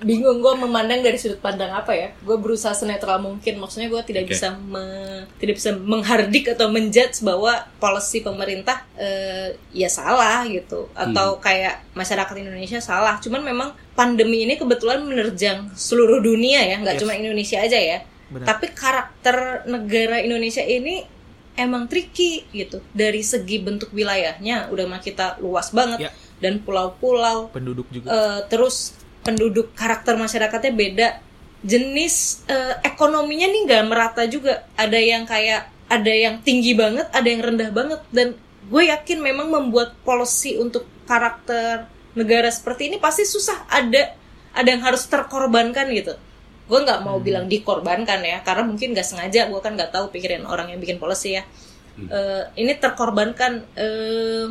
[0.05, 2.13] bingung gue memandang dari sudut pandang apa ya.
[2.23, 3.59] Gue berusaha senetral mungkin.
[3.59, 4.37] Maksudnya gue tidak Oke.
[4.37, 10.93] bisa me- tidak bisa menghardik atau menjudge bahwa policy pemerintah eh, ya salah gitu.
[10.93, 13.17] Atau kayak masyarakat Indonesia salah.
[13.19, 17.03] Cuman memang pandemi ini kebetulan menerjang seluruh dunia ya, nggak Yes.
[17.03, 17.99] cuma Indonesia aja ya.
[18.25, 18.47] Benar.
[18.51, 19.37] Tapi karakter
[19.71, 21.07] negara Indonesia ini
[21.55, 22.83] emang tricky gitu.
[22.91, 26.11] Dari segi bentuk wilayahnya udah mah kita luas banget Ya.
[26.43, 28.11] dan pulau-pulau Penduduk juga.
[28.11, 31.09] Eh, terus penduduk karakter masyarakatnya beda
[31.65, 37.25] jenis eh, ekonominya nih nggak merata juga ada yang kayak ada yang tinggi banget ada
[37.25, 38.37] yang rendah banget dan
[38.69, 44.13] gue yakin memang membuat policy untuk karakter negara seperti ini pasti susah ada
[44.53, 46.15] ada yang harus terkorbankan gitu
[46.65, 50.45] gue nggak mau bilang dikorbankan ya karena mungkin nggak sengaja gue kan nggak tahu pikirin
[50.45, 51.45] orang yang bikin policy ya
[51.95, 54.51] Eh, ini terkorbankan eh,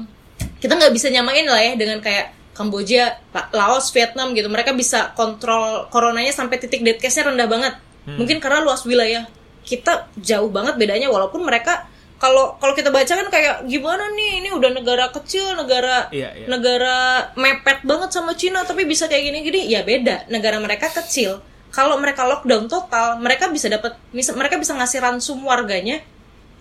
[0.58, 4.48] kita nggak bisa nyamain lah ya dengan kayak Kamboja, La- Laos, Vietnam gitu.
[4.48, 7.74] Mereka bisa kontrol coronanya sampai titik dead case-nya rendah banget.
[8.06, 9.28] Mungkin karena luas wilayah
[9.60, 11.84] kita jauh banget bedanya walaupun mereka
[12.16, 16.46] kalau kalau kita baca kan kayak gimana nih ini udah negara kecil negara Iya, iya.
[16.48, 16.96] negara
[17.34, 22.22] mepet banget sama Cina tapi bisa kayak gini-gini ya beda negara mereka kecil kalau mereka
[22.30, 26.06] lockdown total mereka bisa dapat mereka bisa ngasih ransum warganya.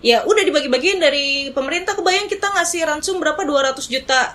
[0.02, 1.94] Ya udah dibagi-bagiin dari pemerintah.
[1.94, 3.38] Kebayang kita ngasih ransum berapa?
[3.44, 4.34] 200 juta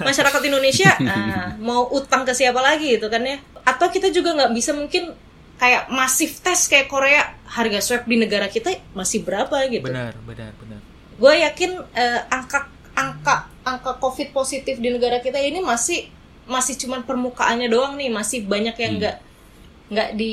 [0.00, 0.94] masyarakat Indonesia.
[1.02, 3.42] Nah, mau utang ke siapa lagi gitu kan ya.
[3.66, 5.12] Atau kita juga nggak bisa mungkin
[5.58, 9.84] kayak masif tes kayak Korea harga swab di negara kita masih berapa gitu.
[9.84, 10.80] Benar, benar, benar.
[11.12, 12.66] gue yakin eh, angka
[12.98, 16.08] angka angka covid positif di negara kita ini masih
[16.48, 18.08] masih cuman permukaannya doang nih.
[18.08, 19.31] Masih banyak yang nggak
[19.92, 20.32] nggak di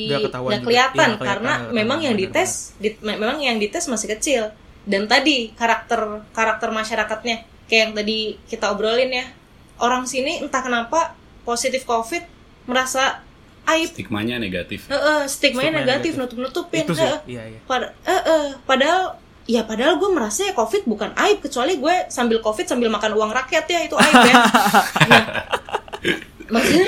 [0.50, 4.42] Nggak kelihatan nggak karena kelihatan, memang yang dites di- me- memang yang dites masih kecil
[4.84, 9.26] dan tadi karakter karakter masyarakatnya kayak yang tadi kita obrolin ya
[9.78, 12.24] orang sini entah kenapa positif covid
[12.66, 13.22] merasa
[13.68, 14.88] aib Stigmanya negatif.
[14.88, 16.82] Heeh, stigmanya Stigma negatif, negatif.
[16.82, 17.04] Itu sih.
[17.04, 17.20] Heeh.
[17.28, 17.60] Iya, iya.
[17.64, 19.02] Pad- eh, eh, padahal
[19.46, 23.30] ya padahal gue merasa ya covid bukan aib kecuali gue sambil covid sambil makan uang
[23.30, 24.36] rakyat ya itu aib ya.
[25.06, 25.24] Nah,
[26.50, 26.88] maksudnya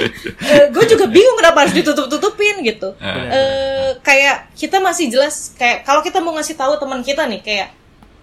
[0.70, 2.94] gue juga bingung kenapa harus ditutup-tutupin gitu.
[2.98, 3.16] Ah.
[3.30, 7.70] Eh, kayak kita masih jelas kayak kalau kita mau ngasih tahu teman kita nih kayak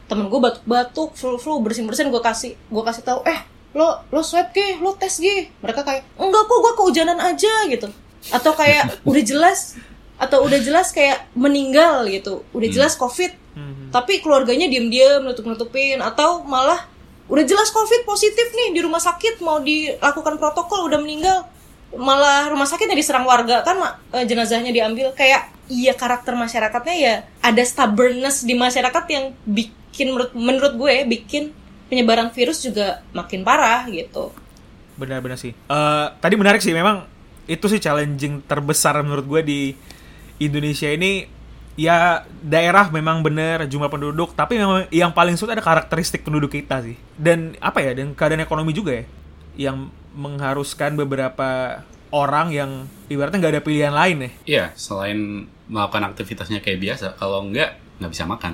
[0.08, 3.40] temen gue batuk-batuk, flu-flu, bersin-bersin gue kasih gue kasih tahu eh
[3.76, 5.52] lo lo swab ge, lo tes ge.
[5.60, 7.88] Mereka kayak enggak kok gue kehujanan aja gitu.
[8.32, 9.76] Atau kayak udah jelas
[10.18, 12.42] atau udah jelas kayak meninggal gitu.
[12.52, 13.90] Udah jelas covid Mhm.
[13.90, 16.86] tapi keluarganya diem-diem nutup-nutupin atau malah
[17.28, 21.44] udah jelas covid positif nih di rumah sakit mau dilakukan protokol udah meninggal.
[21.88, 25.12] Malah rumah sakitnya diserang warga kan Ma- eh, jenazahnya diambil.
[25.12, 27.14] Kayak iya karakter masyarakatnya ya
[27.44, 31.52] ada stubbornness di masyarakat yang bikin menurut menurut gue bikin
[31.88, 34.32] penyebaran virus juga makin parah gitu.
[34.96, 35.52] Benar-benar sih.
[35.52, 37.04] Eh, tadi menarik sih memang
[37.48, 39.60] itu sih challenging terbesar menurut gue di
[40.38, 41.37] Indonesia ini
[41.78, 41.96] ya
[42.42, 46.98] daerah memang bener jumlah penduduk tapi memang yang paling sulit ada karakteristik penduduk kita sih
[47.14, 49.04] dan apa ya dan keadaan ekonomi juga ya
[49.54, 52.70] yang mengharuskan beberapa orang yang
[53.06, 54.30] ibaratnya nggak ada pilihan lain ya.
[54.46, 55.18] Iya, selain
[55.66, 58.52] melakukan aktivitasnya kayak biasa, kalau enggak nggak bisa makan.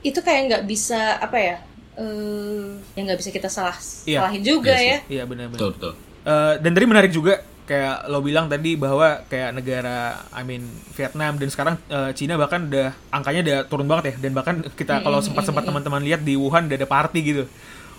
[0.00, 1.56] Itu kayak nggak bisa apa ya?
[1.96, 4.22] Eh, yang nggak bisa kita salah Iya.
[4.22, 4.86] salahin juga Iya sih.
[4.86, 4.98] ya.
[5.10, 5.58] Iya benar-benar.
[5.58, 5.92] Betul betul.
[6.22, 7.34] Eh, dan tadi menarik juga
[7.66, 10.62] kayak lo bilang tadi bahwa kayak negara I mean
[10.94, 14.14] Vietnam dan sekarang eh, Cina bahkan udah angkanya udah turun banget ya.
[14.22, 17.44] Dan bahkan kita kalau sempat-sempat teman-teman lihat di Wuhan udah ada party gitu.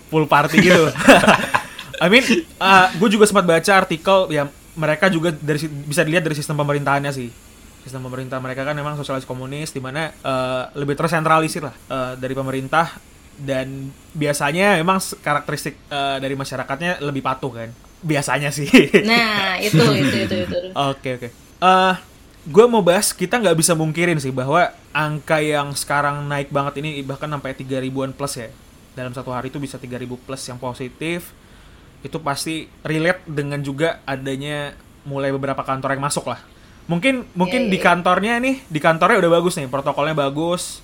[0.08, 0.88] Full party gitu.
[2.04, 2.24] I mean
[2.96, 7.28] gue juga sempat baca artikel ya mereka juga dari bisa dilihat dari sistem pemerintahannya sih.
[7.84, 12.32] Sistem pemerintah mereka kan memang sosialis komunis di mana eh, lebih tersentralisir lah eh, dari
[12.32, 12.96] pemerintah.
[13.38, 18.68] Dan biasanya memang karakteristik eh, dari masyarakatnya lebih patuh kan biasanya sih
[19.02, 20.58] Nah, itu itu itu itu.
[20.90, 21.28] Oke oke.
[21.58, 21.94] Eh,
[22.46, 27.02] gue mau bahas kita nggak bisa mungkirin sih bahwa angka yang sekarang naik banget ini
[27.02, 28.48] bahkan sampai 3 ribuan plus ya.
[28.94, 31.34] Dalam satu hari itu bisa 3000 plus yang positif.
[32.00, 36.38] Itu pasti relate dengan juga adanya mulai beberapa kantor yang masuk lah.
[36.86, 37.84] Mungkin mungkin Iya, di iya.
[37.84, 40.80] kantornya nih, di kantornya udah bagus nih, protokolnya bagus.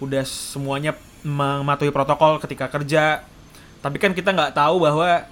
[0.00, 3.22] Udah semuanya mematuhi protokol ketika kerja.
[3.80, 5.22] Tapi kan kita nggak tahu bahwa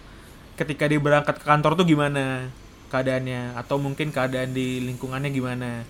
[0.54, 2.48] ketika dia berangkat ke kantor tuh gimana
[2.88, 5.82] keadaannya atau mungkin keadaan di lingkungannya gimana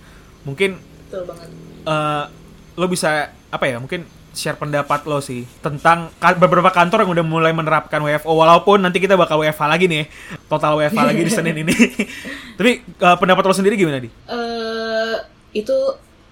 [0.42, 1.48] mungkin Betul banget.
[1.85, 2.24] eh,
[2.74, 3.09] lo bisa
[3.48, 8.35] apa ya mungkin share pendapat lo sih tentang beberapa kantor yang udah mulai menerapkan WFO
[8.35, 10.05] walaupun nanti kita bakal WFH lagi nih
[10.48, 11.70] total WFH lagi di Senin ini
[12.59, 15.16] tapi eh, pendapat lo sendiri gimana di eh
[15.55, 15.77] itu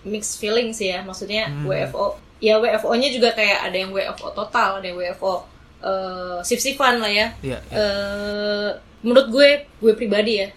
[0.02, 1.62] mixed feeling sih ya maksudnya Hmm.
[1.62, 5.46] WFO ya WFO-nya juga kayak ada yang WFO total ada yang WFO
[5.82, 7.74] eh sif-sifan lah ya Iya, iya.
[7.74, 8.70] Eh,
[9.02, 9.48] menurut gue
[9.82, 10.48] gue pribadi ya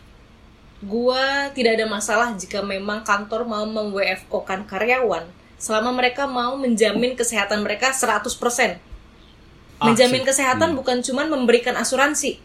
[0.85, 1.25] gue
[1.57, 5.25] tidak ada masalah jika memang kantor mau mem-WFO kan karyawan
[5.57, 8.77] selama mereka mau menjamin kesehatan mereka 100%
[9.75, 10.27] Ah, menjamin sip.
[10.31, 12.39] kesehatan bukan cuma memberikan asuransi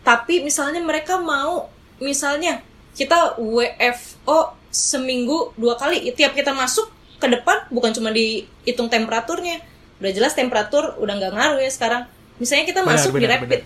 [0.00, 1.68] tapi misalnya mereka mau
[2.00, 2.64] misalnya
[2.96, 6.88] kita WFO seminggu dua kali tiap kita masuk
[7.20, 9.60] ke depan bukan cuma dihitung temperaturnya
[10.02, 12.10] udah jelas temperatur udah nggak ngaruh ya sekarang
[12.42, 13.62] misalnya kita Benar, masuk di benar, rapid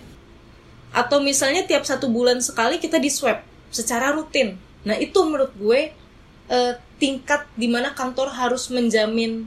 [0.93, 3.41] atau misalnya tiap satu bulan sekali kita di swab
[3.73, 5.91] secara rutin nah itu menurut gue
[6.47, 9.45] eh, tingkat di mana kantor harus menjamin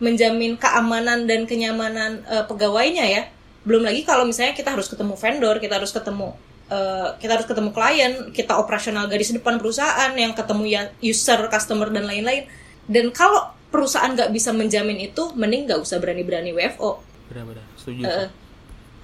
[0.00, 3.22] menjamin keamanan dan kenyamanan eh, pegawainya ya.
[3.62, 6.32] Belum lagi kalau misalnya kita harus ketemu vendor, kita harus ketemu
[6.72, 11.92] eh, kita harus ketemu klien, kita operasional garis depan perusahaan yang ketemu ya user, customer
[11.92, 12.48] dan lain-lain.
[12.88, 17.00] Dan kalau perusahaan nggak bisa menjamin itu, mending nggak usah berani-berani WFO.
[17.26, 18.28] benar-benar setuju sih.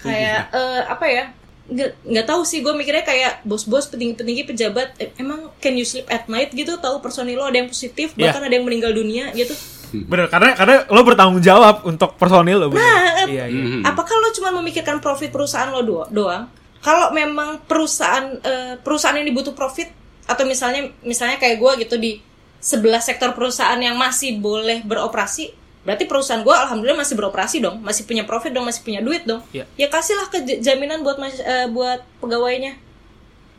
[0.00, 1.24] kayak eh, apa ya?
[1.66, 6.26] Nggak, tahu sih gue mikirnya kayak bos-bos petinggi-petinggi pejabat eh, emang can you sleep at
[6.26, 8.30] night gitu tahu personil lo ada yang positif Iya.
[8.30, 9.50] bahkan ada yang meninggal dunia gitu
[10.04, 12.82] bener karena karena lo bertanggung jawab untuk personil lo bener.
[12.82, 13.82] Nah, iya iya Mhm.
[13.84, 16.46] Apakah lo cuma memikirkan profit perusahaan lo do- doang?
[16.78, 19.90] Kalau memang perusahaan eh, perusahaan ini butuh profit
[20.24, 22.18] atau misalnya misalnya kayak gue gitu di
[22.60, 25.54] sebelah sektor perusahaan yang masih boleh beroperasi,
[25.86, 29.42] berarti perusahaan gue alhamdulillah masih beroperasi dong, masih punya profit dong, masih punya duit dong.
[29.54, 29.64] Iya.
[29.78, 32.74] Ya kasihlah ke jaminan buat mas- eh, buat pegawainya.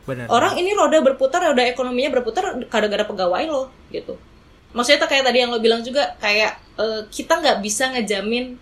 [0.08, 4.16] benar Orang ini roda berputar, roda ekonominya berputar gara-gara pegawai lo gitu.
[4.72, 8.56] Maksudnya kayak tadi yang lo bilang juga kayak eh, kita nggak bisa ngejamin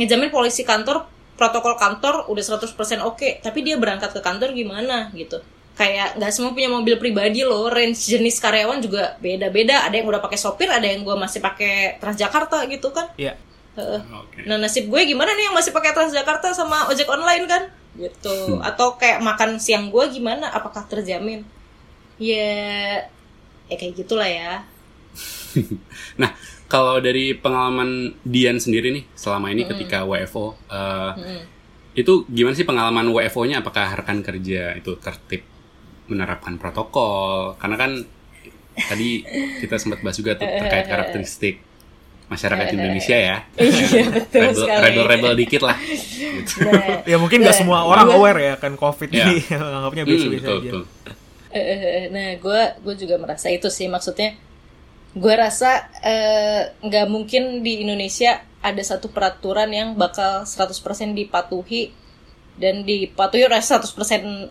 [0.00, 1.04] ngejamin polisi kantor
[1.38, 5.38] protokol kantor udah 100% oke, tapi dia berangkat ke kantor gimana gitu.
[5.78, 9.86] Kayak nggak semua punya mobil pribadi loh, range jenis karyawan juga beda-beda.
[9.86, 13.06] Ada yang udah pakai sopir, ada yang gua masih pakai Transjakarta gitu kan.
[13.14, 13.38] iya
[13.78, 14.00] Heeh.
[14.10, 14.38] Oke.
[14.42, 17.62] Nah nasib gue gimana nih yang masih pakai Transjakarta sama ojek online kan?
[17.94, 18.58] Gitu.
[18.58, 20.50] Atau kayak makan siang gue gimana?
[20.50, 21.46] Apakah terjamin?
[22.18, 23.06] Ya,
[23.70, 24.66] ya kayak gitulah ya.
[26.20, 26.34] Nah,
[26.70, 31.42] kalau dari pengalaman Dian sendiri nih selama ini ketika WFO, eh, Mm-mm.
[31.98, 33.62] itu gimana sih pengalaman WFO-nya?
[33.64, 35.42] Apakah rekan kerja itu tertib
[36.08, 37.54] menerapkan protokol?
[37.56, 37.90] Karena kan
[38.78, 39.22] tadi
[39.58, 41.56] kita sempat bahas juga tuh terkait karakteristik
[42.26, 43.36] masyarakat Indonesia ya.
[43.58, 44.82] Iya betul Rebel, sekali.
[44.84, 45.76] rebel-rebel dikit lah.
[45.78, 46.60] Gitu.
[46.62, 49.24] Nah, ya mungkin nggak Nah, semua orang gua- aware ya kan covid Iya.
[49.24, 50.82] ini anggapnya Hmm, biasa-biasa betul, aja betul.
[51.48, 54.36] eh, nah gue gue juga merasa itu sih maksudnya.
[55.10, 60.76] Gue rasa eh, nggak mungkin di Indonesia ada satu peraturan yang bakal 100%
[61.14, 61.88] dipatuhi
[62.54, 63.88] dan dipatuhi oleh 100%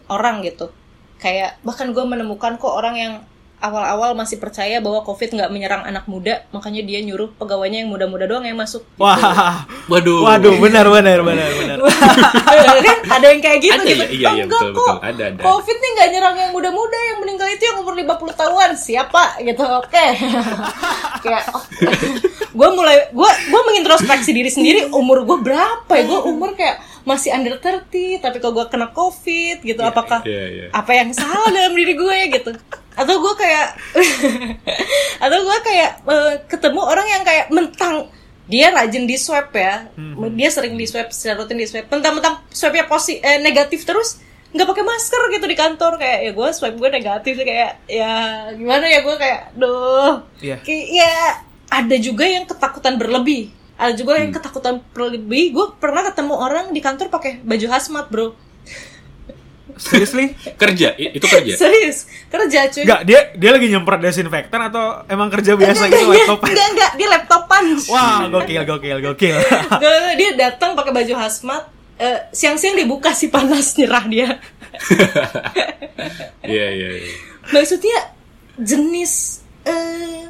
[0.09, 0.73] orang gitu.
[1.17, 3.13] Kayak bahkan gue menemukan kok orang yang
[3.57, 8.29] awal-awal masih percaya bahwa COVID nggak menyerang anak muda, makanya dia nyuruh pegawainya yang muda-muda
[8.29, 8.85] doang yang masuk.
[8.95, 9.17] wah
[9.91, 10.21] Waduh.
[10.21, 11.77] waduh benar benar benar benar
[12.83, 14.03] kan ada yang kayak gitu Ada gitu.
[14.03, 14.07] ya?
[14.07, 14.85] Iya, iya, Enggak betul, kok.
[14.93, 15.07] betul.
[15.09, 15.41] Ada, ada.
[15.41, 18.71] Covid nih nggak nyerang yang muda-muda, yang meninggal itu yang umur 50 tahunan.
[18.75, 19.63] Siapa gitu.
[19.63, 20.05] Oke.
[21.23, 21.43] kayak
[22.51, 26.03] gue mulai gue gue mengintrospeksi diri sendiri umur gue berapa ya?
[26.05, 30.43] Gue umur kayak masih under 30 tapi kalau gue kena covid gitu Iya, apakah Iya,
[30.51, 30.65] iya.
[30.75, 32.51] apa yang salah dalam diri gue gitu
[32.97, 33.67] atau gue kayak
[35.25, 38.09] atau gue kayak eh, ketemu orang yang kayak mentang.
[38.47, 39.91] Dia rajin di swab ya
[40.31, 44.23] dia sering di swab secara rutin di swab mentang-mentang swabnya posi eh, negatif terus
[44.55, 45.99] nggak pakai masker gitu di kantor.
[45.99, 47.33] Kayak ya gue swab gue negatif.
[47.37, 48.11] Kayak ya
[48.55, 50.57] gimana ya gue kayak duh Iya.
[50.63, 51.13] kayak ya
[51.67, 53.51] ada juga yang ketakutan berlebih.
[53.77, 55.51] Ada juga yang ketakutan berlebih.
[55.51, 58.46] Gue pernah ketemu orang di kantor pakai baju hazmat bro
[59.77, 60.33] Seriously?
[60.61, 61.53] Kerja, i- itu kerja.
[61.53, 66.05] serius kerja cuy Enggak, dia dia lagi nyemprot desinfektan atau emang kerja biasa enggak, gitu
[66.05, 66.39] enggak, laptop?
[66.43, 69.37] enggak, enggak, dia laptopan Wah, gokil, gokil, gokil.
[70.19, 71.63] Dia datang pakai baju hazmat
[71.95, 74.29] eh, siang-siang dibuka si panas nyerah dia
[76.43, 77.13] Iya, iya, iya.
[77.49, 77.97] maksudnya
[78.55, 80.25] jenis eh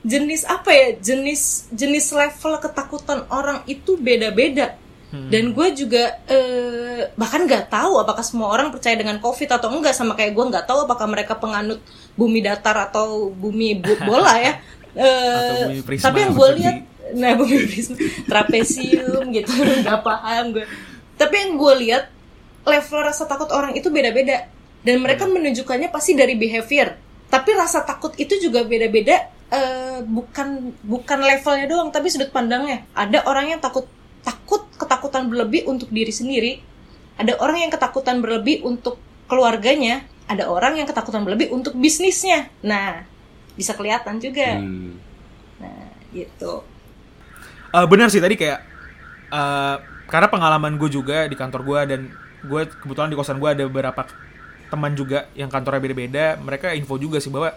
[0.00, 7.48] jenis apa ya jenis jenis level ketakutan orang itu beda-beda dan gue juga eh, bahkan
[7.48, 10.84] nggak tahu apakah semua orang percaya dengan covid atau enggak sama kayak gue nggak tahu
[10.84, 11.80] apakah mereka penganut
[12.12, 14.54] bumi datar atau bumi bu- bola ya.
[14.98, 16.76] Eh, Atau bumi prisma, tapi yang gue lihat
[17.14, 17.94] nah bumi prisma
[18.26, 19.52] trapesium gitu
[19.84, 20.64] nggak paham gue
[21.14, 22.08] tapi yang gue lihat
[22.62, 24.46] level rasa takut orang itu beda-beda.
[24.78, 26.94] Dan mereka menunjukkannya pasti dari behavior.
[27.28, 32.86] Tapi rasa takut itu juga beda-beda eh, bukan bukan levelnya doang tapi sudut pandangnya.
[32.94, 33.90] Ada orang yang takut
[34.22, 36.52] takut ketakutan berlebih untuk diri sendiri.
[37.18, 42.52] Ada orang yang ketakutan berlebih untuk keluarganya ada orang yang ketakutan berlebih untuk bisnisnya.
[42.62, 43.04] Nah
[43.58, 44.60] bisa kelihatan juga.
[44.60, 45.00] Hmm.
[45.58, 46.62] nah gitu.
[47.74, 48.60] Eh, benar sih tadi kayak
[49.34, 49.76] eh,
[50.08, 52.00] karena pengalaman gue juga di kantor gue dan
[52.46, 54.06] gue kebetulan di kosan gue ada beberapa
[54.68, 57.56] teman juga yang kantornya beda-beda mereka info juga sih bahwa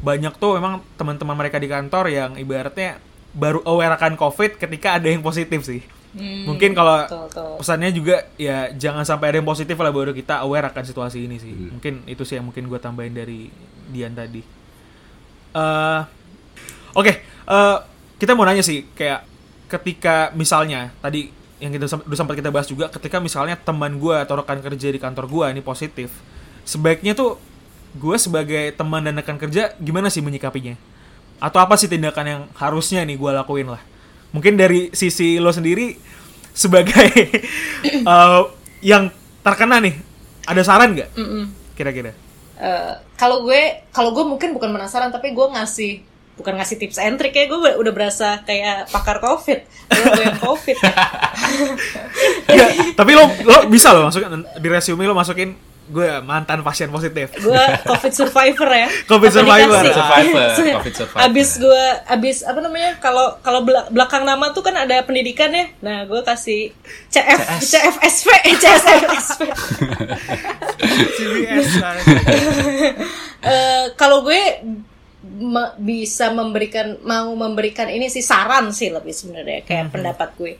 [0.00, 2.98] banyak tuh memang teman-teman mereka di kantor yang ibaratnya
[3.34, 5.82] baru aware akan covid ketika ada yang positif sih.
[6.14, 7.02] Hmm, mungkin kalau
[7.58, 11.42] pesannya juga ya jangan sampai ada yang positif lah baru kita aware akan situasi ini
[11.42, 11.50] sih.
[11.50, 11.74] Hmm.
[11.74, 13.50] mungkin itu sih yang mungkin gue tambahin dari
[13.90, 14.38] Dian tadi.
[15.54, 16.00] Eh
[16.94, 17.12] oke
[17.50, 17.76] eh,
[18.22, 19.26] kita mau nanya sih kayak
[19.66, 24.38] ketika misalnya tadi yang kita dulu sempat kita bahas juga ketika misalnya teman gue atau
[24.38, 26.14] rekan kerja di kantor gue ini positif
[26.62, 27.38] sebaiknya tuh
[27.94, 30.74] gue sebagai teman dan rekan kerja gimana sih menyikapinya
[31.38, 33.82] atau apa sih tindakan yang harusnya nih gue lakuin lah
[34.34, 35.94] mungkin dari sisi lo sendiri
[36.54, 37.06] sebagai
[38.10, 38.42] eh,
[38.82, 39.10] yang
[39.42, 39.94] terkena nih
[40.44, 41.44] ada saran nggak Mm-mm.
[41.74, 46.06] kira-kira Eh, kalau gue kalau gue mungkin bukan penasaran tapi gue ngasih
[46.38, 50.38] bukan ngasih tips and trick ya gue udah berasa kayak pakar covid gue gue yang
[50.38, 50.94] covid ya.
[52.98, 55.54] Tapi lo lo bisa lo masukin di resume lo masukin
[55.86, 57.28] gue mantan pasien positif.
[57.36, 58.86] Gue covid survivor ya.
[59.04, 59.82] Covid Apa survivor.
[59.84, 61.18] Survivor, covid survivor.
[61.22, 65.64] abis gue abis apa namanya kalau kalau bela- belakang nama tuh kan ada pendidikan ya.
[65.78, 66.68] Nah gue kasih
[67.06, 68.26] CF eh, CSFSP
[71.14, 71.68] CBS
[73.44, 74.40] Eh, kalau gue
[75.22, 80.52] me- bisa memberikan mau memberikan ini sih saran sih lebih sebenarnya kayak pendapat gue.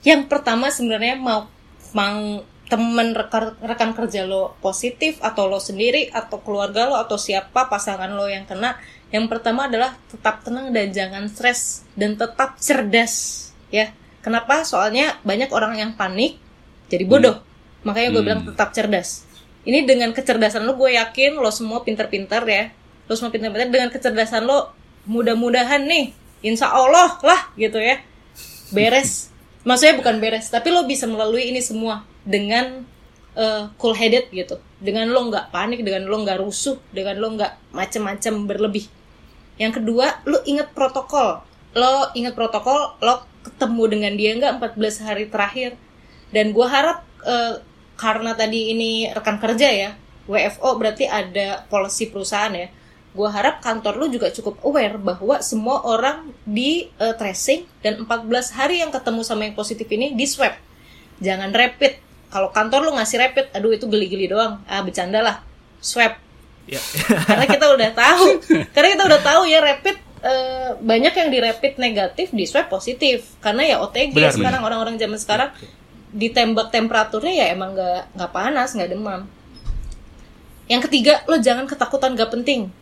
[0.00, 1.46] Yang pertama sebenarnya mau
[1.90, 2.42] mau
[2.74, 8.10] temen rekan, rekan kerja lo positif atau lo sendiri atau keluarga lo atau siapa pasangan
[8.10, 8.74] lo yang kena
[9.14, 13.94] yang pertama adalah tetap tenang dan jangan stres dan tetap cerdas ya.
[14.26, 14.66] Kenapa?
[14.66, 16.42] Soalnya banyak orang yang panik
[16.90, 17.38] jadi bodoh.
[17.86, 18.26] Makanya gue Hmm.
[18.26, 19.22] bilang tetap cerdas.
[19.62, 22.74] Ini dengan kecerdasan lo gue yakin lo semua pinter-pinter ya.
[23.06, 24.74] Lo semua pinter-pinter dengan kecerdasan lo
[25.06, 26.10] mudah-mudahan nih
[26.42, 28.02] insya Allah lah gitu ya.
[28.74, 29.30] Beres.
[29.62, 32.82] Maksudnya bukan beres tapi lo bisa melalui ini semua dengan
[33.36, 34.58] eh, cool headed gitu.
[34.80, 38.88] Dengan lo nggak panik dengan lo nggak rusuh dengan lo nggak macem-macem berlebih.
[39.60, 41.44] Yang kedua lo inget protokol.
[41.76, 45.76] Lo inget protokol lo ketemu dengan dia nggak 14 hari terakhir.
[46.34, 47.62] Dan gue harap eh,
[47.94, 49.90] karena tadi ini rekan kerja ya
[50.24, 52.68] WFO berarti ada policy perusahaan ya.
[53.14, 58.58] Gue harap kantor lu juga cukup aware bahwa semua orang di eh, tracing dan 14
[58.58, 60.56] hari yang ketemu sama yang positif ini di swab.
[61.22, 62.03] Jangan rapid
[62.34, 64.58] kalau kantor lu ngasih rapid aduh itu geli-geli doang.
[64.66, 65.38] Ah bercanda lah.
[65.78, 66.18] Swab.
[66.66, 66.82] Ya.
[67.30, 68.26] Karena kita udah tahu.
[68.74, 73.38] Karena kita udah tahu ya rapid eh, banyak yang di rapid negatif di swab positif.
[73.38, 75.54] Karena ya OTG Benar, sekarang orang-orang zaman sekarang
[76.10, 79.30] ditembak temperaturnya ya emang nggak nggak panas nggak demam.
[80.66, 82.74] Yang ketiga lo jangan ketakutan gak penting.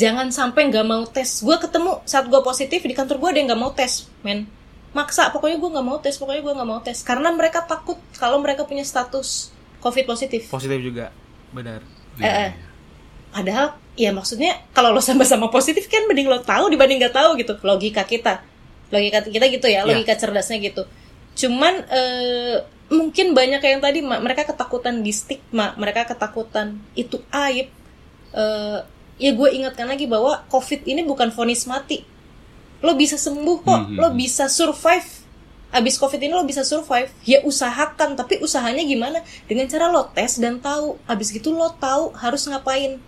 [0.00, 1.44] Jangan sampai nggak mau tes.
[1.44, 4.48] Gue ketemu saat gue positif di kantor gue ada yang nggak mau tes men
[4.94, 8.38] maksa pokoknya gue nggak mau tes pokoknya gue nggak mau tes karena mereka takut kalau
[8.38, 9.50] mereka punya status
[9.82, 11.10] covid positif positif juga
[11.50, 11.82] benar
[12.14, 12.50] Eh, eh.
[13.34, 17.58] Padahal ya maksudnya kalau lo sama-sama positif kan mending lo tahu dibanding nggak tahu gitu.
[17.66, 18.38] Logika kita.
[18.94, 19.90] Logika kita gitu ya, Iya.
[19.90, 20.86] logika cerdasnya gitu.
[21.34, 27.66] Cuman eh, mungkin banyak yang tadi mereka ketakutan di stigma mereka ketakutan itu aib
[28.34, 28.78] Eh,
[29.18, 32.02] ya gue ingatkan lagi bahwa covid ini bukan vonis mati
[32.84, 33.96] lo bisa sembuh kok Mhm.
[33.96, 35.24] lo bisa survive.
[35.70, 37.08] Abis covid ini lo bisa survive.
[37.24, 39.18] Ya usahakan tapi usahanya gimana?
[39.44, 41.00] Dengan cara lo tes dan tahu.
[41.04, 43.00] Abis gitu lo tahu harus ngapain.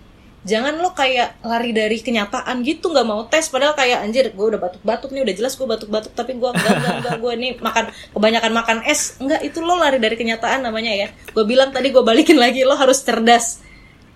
[0.43, 3.47] Jangan lo kayak lari dari kenyataan gitu nggak mau tes.
[3.47, 6.95] Padahal kayak anjir gue udah batuk-batuk nih udah jelas gue batuk-batuk tapi gue enggak enggak,
[6.97, 9.15] enggak gue nih makan kebanyakan makan es.
[9.19, 11.09] Enggak itu lo lari dari kenyataan namanya ya.
[11.31, 13.63] Gue bilang tadi gue balikin lagi lo harus cerdas.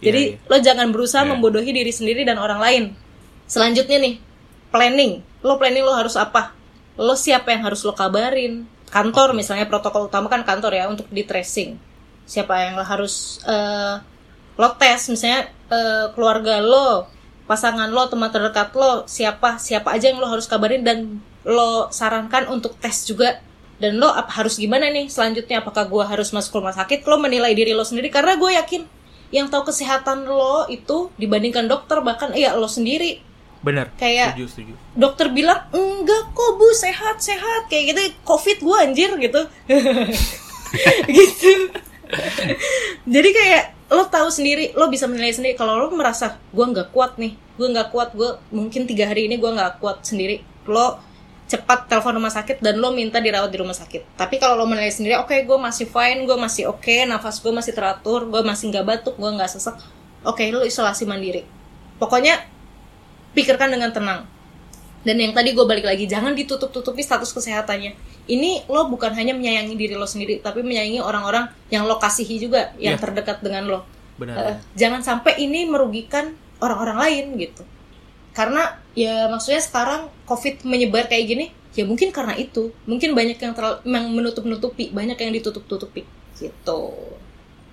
[0.01, 1.31] Jadi Iya, lo jangan berusaha Iya.
[1.35, 2.85] membodohi diri sendiri dan orang lain.
[3.45, 4.15] Selanjutnya nih
[4.71, 6.53] planning lo planning lo harus apa?
[7.01, 8.67] Lo siapa yang harus lo kabarin?
[8.91, 11.79] Kantor misalnya protokol utama kan kantor ya untuk di tracing.
[12.27, 13.95] Siapa yang lo harus eh,
[14.59, 17.07] lo tes misalnya eh, keluarga lo
[17.47, 22.51] pasangan lo teman terdekat lo siapa siapa aja yang lo harus kabarin dan lo sarankan
[22.53, 23.41] untuk tes juga.
[23.81, 25.65] Dan lo ap- harus gimana nih selanjutnya?
[25.65, 27.01] Apakah gue harus masuk rumah sakit?
[27.09, 28.85] Lo menilai diri lo sendiri karena gue yakin
[29.31, 33.23] yang tahu kesehatan lo itu dibandingkan dokter bahkan iya lo sendiri
[33.61, 33.93] Bener.
[33.95, 34.73] Kayak- Setuju, setuju.
[34.95, 37.69] dokter bilang enggak kok bu sehat sehat.
[37.69, 39.41] Kayak gitu covid gue anjir gitu.
[41.09, 41.51] Gitu.
[43.07, 45.55] Jadi kayak lo tahu sendiri lo bisa menilai sendiri.
[45.55, 49.37] Kalau lo merasa gue nggak kuat nih gue nggak kuat gue mungkin tiga hari ini
[49.37, 50.97] gue nggak kuat sendiri lo
[51.45, 54.15] cepat telepon rumah sakit dan lo minta dirawat di rumah sakit.
[54.15, 57.75] Tapi kalau lo menilai sendiri oke gue masih fine gue masih oke nafas gue masih
[57.75, 59.75] teratur gue masih nggak batuk gue nggak sesek
[60.23, 61.43] oke lo isolasi mandiri.
[61.99, 62.39] Pokoknya
[63.33, 64.27] pikirkan dengan tenang.
[65.01, 67.97] Dan yang tadi gue balik lagi jangan ditutup-tutupi status kesehatannya.
[68.29, 72.77] Ini lo bukan hanya menyayangi diri lo sendiri tapi menyayangi orang-orang yang lo kasihi juga
[72.77, 73.03] yang Iya.
[73.09, 73.81] terdekat dengan lo.
[74.21, 74.37] Benar.
[74.37, 77.65] Eh, jangan sampai ini merugikan orang-orang lain gitu.
[78.37, 82.69] Karena ya maksudnya sekarang covid menyebar kayak gini ya mungkin karena itu.
[82.85, 86.05] Mungkin banyak yang terlalu yang menutup-nutupi banyak yang ditutup-tutupi
[86.37, 86.81] gitu.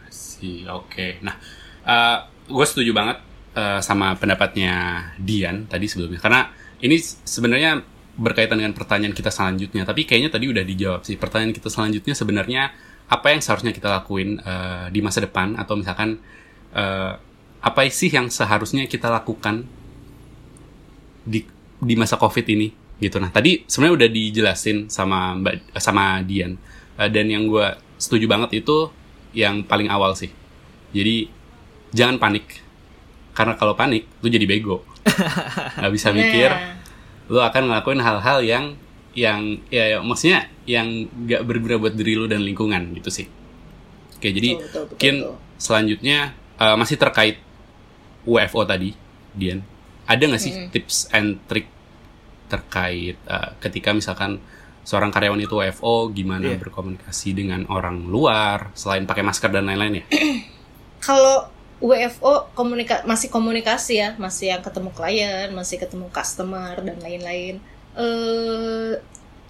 [0.08, 1.20] Sih oke.
[1.20, 1.36] Nah
[2.48, 3.20] gue setuju banget
[3.58, 6.22] eh, sama pendapatnya Dian tadi sebelumnya.
[6.22, 6.46] Karena
[6.78, 7.82] ini sebenarnya
[8.18, 9.86] berkaitan dengan pertanyaan kita selanjutnya.
[9.86, 11.18] Tapi kayaknya tadi udah dijawab sih.
[11.18, 12.64] Pertanyaan kita selanjutnya sebenarnya
[13.08, 15.58] apa yang seharusnya kita lakuin eh, di masa depan?
[15.58, 16.22] Atau misalkan
[16.74, 17.14] eh,
[17.58, 19.66] apa sih yang seharusnya kita lakukan
[21.26, 21.42] di
[21.78, 22.70] di masa covid ini?
[22.98, 23.22] Gitu.
[23.22, 26.58] Nah tadi sebenarnya udah dijelasin sama mbak sama Dian.
[26.98, 27.66] Eh, dan yang gue
[27.98, 28.90] setuju banget itu
[29.38, 30.34] yang paling awal sih.
[30.94, 31.30] Jadi
[31.94, 32.67] jangan panik
[33.38, 34.82] karena kalau panik lu jadi bego.
[35.78, 36.74] Nggak bisa mikir Nah,
[37.30, 38.66] lu akan ngelakuin hal-hal yang
[39.14, 43.28] yang ya, ya, maksudnya yang nggak berguna buat diri lu dan lingkungan gitu sih.
[44.18, 45.36] Oke jadi betul, betul, betul, mungkin betul.
[45.62, 46.20] selanjutnya
[46.58, 47.38] eh, masih terkait
[48.26, 48.98] UFO tadi
[49.38, 49.62] Dian.
[50.08, 51.68] Ada nggak sih tips and trick
[52.48, 54.40] terkait eh, ketika misalkan
[54.88, 56.64] seorang karyawan itu UFO gimana Iya.
[56.64, 60.06] berkomunikasi dengan orang luar selain pakai masker dan lain-lain ya?
[61.04, 67.62] Kalau WFO komunika masih komunikasi ya, masih yang ketemu klien, masih ketemu customer dan lain-lain.
[67.98, 68.98] Eh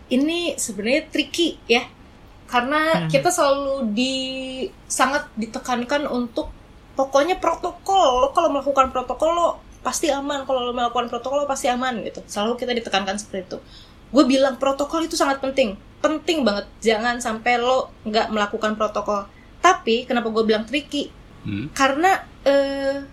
[0.08, 1.84] ini sebenarnya tricky ya.
[2.48, 3.12] Karena Hmm.
[3.12, 4.16] kita selalu di
[4.88, 6.52] sangat ditekankan untuk
[6.96, 8.24] pokoknya protokol.
[8.24, 9.48] Lo kalau melakukan protokol lo
[9.84, 10.48] pasti aman.
[10.48, 12.24] Kalau lo melakukan protokol lo pasti aman gitu.
[12.24, 13.58] Selalu kita ditekankan seperti itu.
[14.16, 15.76] Gue bilang protokol itu sangat penting.
[16.00, 16.72] Penting banget.
[16.80, 19.28] Jangan sampai lo nggak melakukan protokol.
[19.60, 21.12] Tapi kenapa gue bilang tricky?
[21.48, 21.72] Hmm?
[21.72, 22.12] karena
[22.44, 23.08] eh,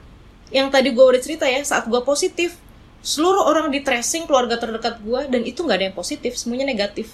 [0.51, 2.59] yang tadi gue udah cerita ya saat gue positif
[2.99, 7.13] seluruh orang di tracing keluarga terdekat gue dan itu nggak ada yang positif semuanya negatif.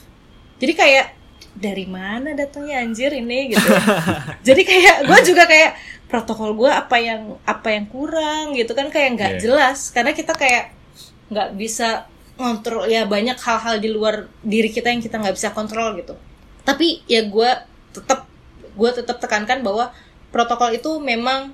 [0.56, 1.06] Jadi kayak
[1.50, 3.50] dari mana datangnya anjir ini?
[3.50, 3.68] gitu.
[4.48, 5.74] Jadi kayak gue juga kayak
[6.06, 8.54] protokol gue apa yang apa yang kurang?
[8.54, 9.40] gitu kan kayak nggak Iya.
[9.42, 9.90] jelas.
[9.90, 10.70] Karena kita kayak
[11.26, 12.06] nggak bisa
[12.38, 16.14] ngontrol ya banyak hal-hal di luar diri kita yang kita nggak bisa kontrol gitu.
[16.62, 17.50] Tapi ya gue
[17.90, 18.30] tetap
[18.78, 19.90] gue tetap tekankan bahwa
[20.30, 21.52] protokol itu memang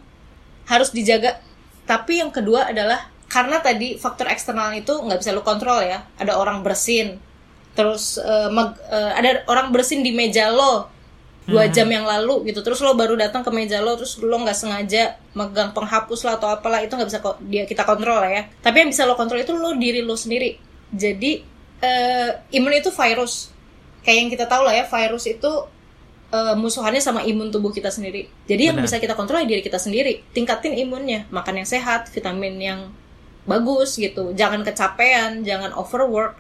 [0.68, 1.41] harus dijaga.
[1.89, 6.07] Tapi yang kedua adalah karena tadi faktor eksternal itu nggak bisa lu kontrol ya.
[6.20, 7.18] Ada orang bersin
[7.77, 8.16] terus
[8.49, 10.89] meg- eh, ada orang bersin di meja lo
[11.47, 12.59] dua jam yang lalu gitu.
[12.64, 16.51] Terus lo baru datang ke meja lo terus lo nggak sengaja megang penghapus lah atau
[16.51, 18.43] apalah itu nggak bisa dia kita kontrol lah ya.
[18.64, 20.59] Tapi yang bisa lo kontrol itu lo diri lo sendiri.
[20.91, 21.39] Jadi
[21.85, 23.55] eh, imun itu virus.
[24.03, 25.53] Kayak yang kita tahu lah ya virus itu
[26.33, 28.27] eh, musuhannya sama imun tubuh kita sendiri.
[28.47, 28.89] Jadi yang Benar.
[28.89, 30.22] bisa kita kontrol ya diri kita sendiri.
[30.33, 32.81] Tingkatin imunnya makan yang sehat vitamin yang
[33.47, 34.35] bagus gitu.
[34.35, 36.39] Jangan kecapean jangan overwork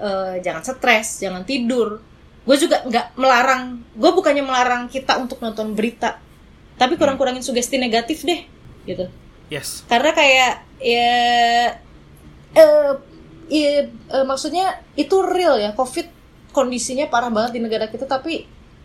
[0.00, 2.00] eh, jangan stres jangan tidur.
[2.46, 6.22] Gue juga nggak melarang gue bukannya melarang kita untuk nonton berita
[6.76, 8.44] tapi kurang-kurangin sugesti negatif deh
[8.84, 9.08] gitu.
[9.46, 9.86] Yes.
[9.86, 11.14] karena kayak ya
[12.50, 12.92] eh
[13.46, 16.10] ya, eh, maksudnya itu real ya covid
[16.50, 18.42] kondisinya parah banget di negara kita tapi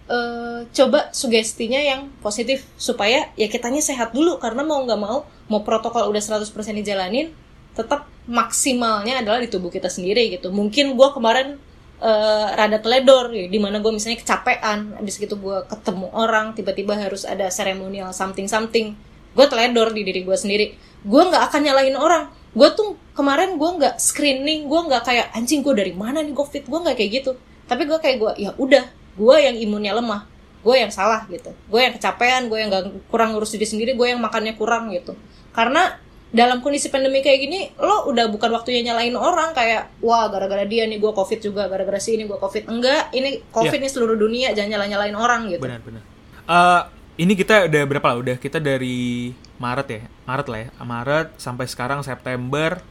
[0.10, 5.62] eh, coba sugestinya yang positif supaya ya kitanya sehat dulu karena mau nggak mau mau
[5.62, 6.48] protokol udah 100%
[6.80, 7.34] dijalanin
[7.72, 10.52] tetap maksimalnya adalah di tubuh kita sendiri gitu.
[10.52, 11.58] Mungkin gue kemarin
[12.00, 16.96] eh, rada teledor ya, di mana gue misalnya kecapean habis gitu gue ketemu orang tiba-tiba
[16.98, 18.96] harus ada seremonial something something
[19.32, 20.76] gue teledor di diri gue sendiri.
[21.02, 22.24] Gue nggak akan nyalahin orang.
[22.52, 26.68] Gue tuh kemarin gue nggak screening gue nggak kayak anjing gue dari mana nih covid?
[26.68, 27.32] Gue nggak kayak gitu.
[27.66, 28.84] Tapi gue kayak gue ya udah
[29.16, 30.28] gue yang imunnya lemah
[30.62, 34.08] gue yang salah gitu gue yang kecapean gue yang nggak kurang ngurus diri sendiri gue
[34.14, 35.18] yang makannya kurang gitu
[35.52, 35.98] karena
[36.32, 40.88] dalam kondisi pandemi kayak gini lo udah bukan waktunya nyalain orang kayak wah gara-gara dia
[40.88, 43.84] nih gue covid juga gara-gara si ini gue covid enggak ini covid Iya.
[43.84, 46.04] nih seluruh dunia jangan nyala nyalain orang gitu Benar, benar.
[46.48, 46.82] Eh,
[47.20, 48.18] ini kita udah berapa lah?
[48.18, 49.30] Udah kita dari
[49.62, 52.82] Maret ya, Maret lah ya, Maret sampai sekarang September,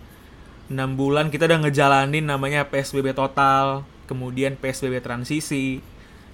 [0.71, 5.83] 6 bulan kita udah ngejalanin namanya PSBB total, kemudian PSBB transisi,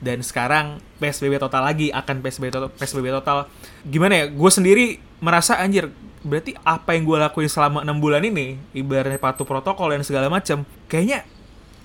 [0.02, 2.70] dan sekarang PSBB total lagi akan PSBB total.
[2.76, 3.48] PSBB total.
[3.86, 4.24] Gimana ya?
[4.28, 4.84] Gue sendiri
[5.20, 5.88] merasa anjir.
[6.26, 10.66] Berarti apa yang gue lakuin selama 6 bulan ini, ibaratnya patuh protokol dan segala macam,
[10.90, 11.22] kayaknya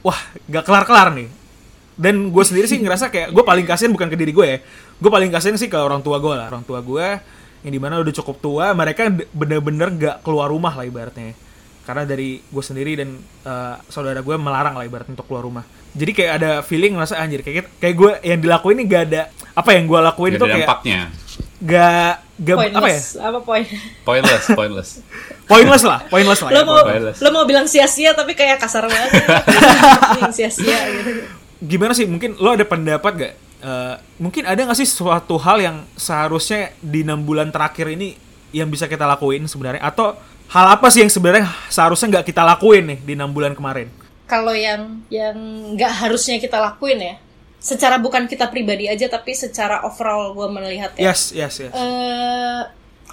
[0.02, 0.18] wah
[0.50, 1.30] gak kelar-kelar nih
[2.02, 4.58] dan gue sendiri sih ngerasa kayak gue paling kasihan bukan ke diri gue ya
[4.98, 7.08] gue paling kasihan sih ke orang tua gue lah orang tua gue
[7.62, 11.38] yang di mana udah cukup tua mereka bener-bener gak keluar rumah lah ibaratnya
[11.86, 16.12] karena dari gue sendiri dan eh, saudara gue melarang lah ibaratnya untuk keluar rumah jadi
[16.16, 19.22] kayak ada feeling ngerasa anjir kayak kayak gue yang dilakuin ini gak ada
[19.52, 21.00] apa yang gue lakuin Gak itu kayak dampaknya.
[21.62, 22.12] gak
[22.42, 22.72] gak apa ya?
[22.72, 23.06] Pointless.
[23.20, 23.66] Apa poin?
[24.02, 24.90] Pointless, pointless.
[25.52, 27.18] pointless lah pointless lah lo ya, mau pointless.
[27.20, 29.12] lo mau bilang sia-sia tapi kayak kasar banget.
[30.24, 31.10] Yang sia-sia gitu.
[31.62, 33.34] Gimana sih mungkin lo ada pendapat gak?
[33.62, 38.18] Eh, mungkin ada gak sih suatu hal yang seharusnya di enam bulan terakhir ini
[38.56, 39.84] yang bisa kita lakuin sebenarnya?
[39.86, 40.18] Atau
[40.52, 43.88] hal apa sih yang sebenarnya seharusnya nggak kita lakuin nih di enam bulan kemarin
[44.32, 45.36] kalau yang yang
[45.76, 47.16] nggak harusnya kita lakuin ya
[47.62, 51.14] secara bukan kita pribadi aja tapi secara overall gue melihat ya.
[51.14, 51.74] Yes yes yes.
[51.76, 52.62] Eh,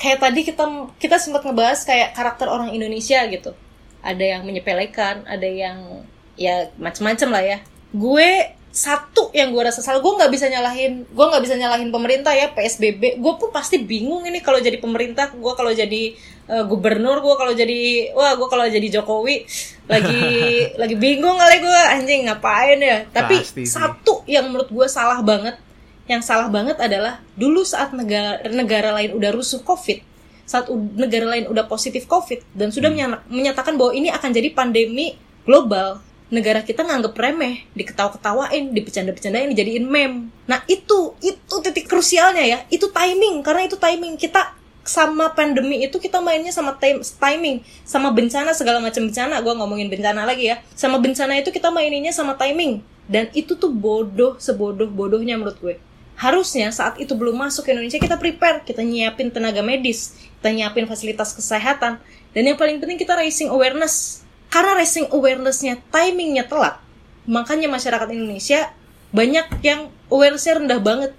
[0.01, 0.65] kayak tadi kita
[0.97, 3.53] kita sempat ngebahas kayak karakter orang Indonesia gitu.
[4.01, 6.07] Ada yang menyepelekan ada yang
[6.41, 7.59] ya macem-macem lah ya.
[7.93, 9.99] Gue satu yang gue rasa salah.
[9.99, 14.23] Gue nggak bisa nyalahin gue nggak bisa nyalahin pemerintah ya psbb gue pun pasti bingung
[14.23, 16.03] ini kalau jadi pemerintah gue kalau jadi
[16.47, 17.81] eh, gubernur gue kalau jadi
[18.15, 19.43] wah gue kalau jadi jokowi
[19.91, 20.23] lagi
[20.81, 22.99] lagi bingung kali gue anjing ngapain ya?
[23.11, 23.75] Tapi Pasti sih.
[23.75, 25.59] satu yang menurut gue salah banget
[26.07, 30.01] yang salah banget adalah dulu saat negara negara lain udah rusuh covid
[30.49, 30.65] saat
[30.97, 35.13] negara lain udah positif covid dan sudah menyana- menyatakan bahwa ini akan jadi pandemi
[35.45, 40.29] global negara kita nganggep remeh diketawa-ketawain dipecanda-pecandain dijadiin meme.
[40.45, 42.59] Nah itu itu titik krusialnya ya.
[42.69, 44.21] Itu timing karena itu timing.
[44.21, 47.65] Kita sama pandemi itu kita mainnya sama tim- timing.
[47.85, 49.41] Sama bencana segala macam bencana.
[49.41, 50.61] Gue ngomongin bencana lagi ya.
[50.77, 52.85] Sama bencana itu kita maininnya sama timing.
[53.09, 55.77] Dan itu tuh bodoh sebodoh bodohnya menurut gue.
[56.19, 58.61] Harusnya saat itu belum masuk ke Indonesia kita prepare.
[58.69, 61.99] Kita nyiapin tenaga medis kita nyiapin fasilitas kesehatan.
[62.31, 66.81] Dan yang paling penting kita raising awareness karena raising awarenessnya timingnya telat
[67.29, 68.73] makanya masyarakat Indonesia
[69.13, 71.13] banyak yang awarenessnya rendah banget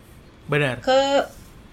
[0.50, 0.82] benar.
[0.82, 1.00] ke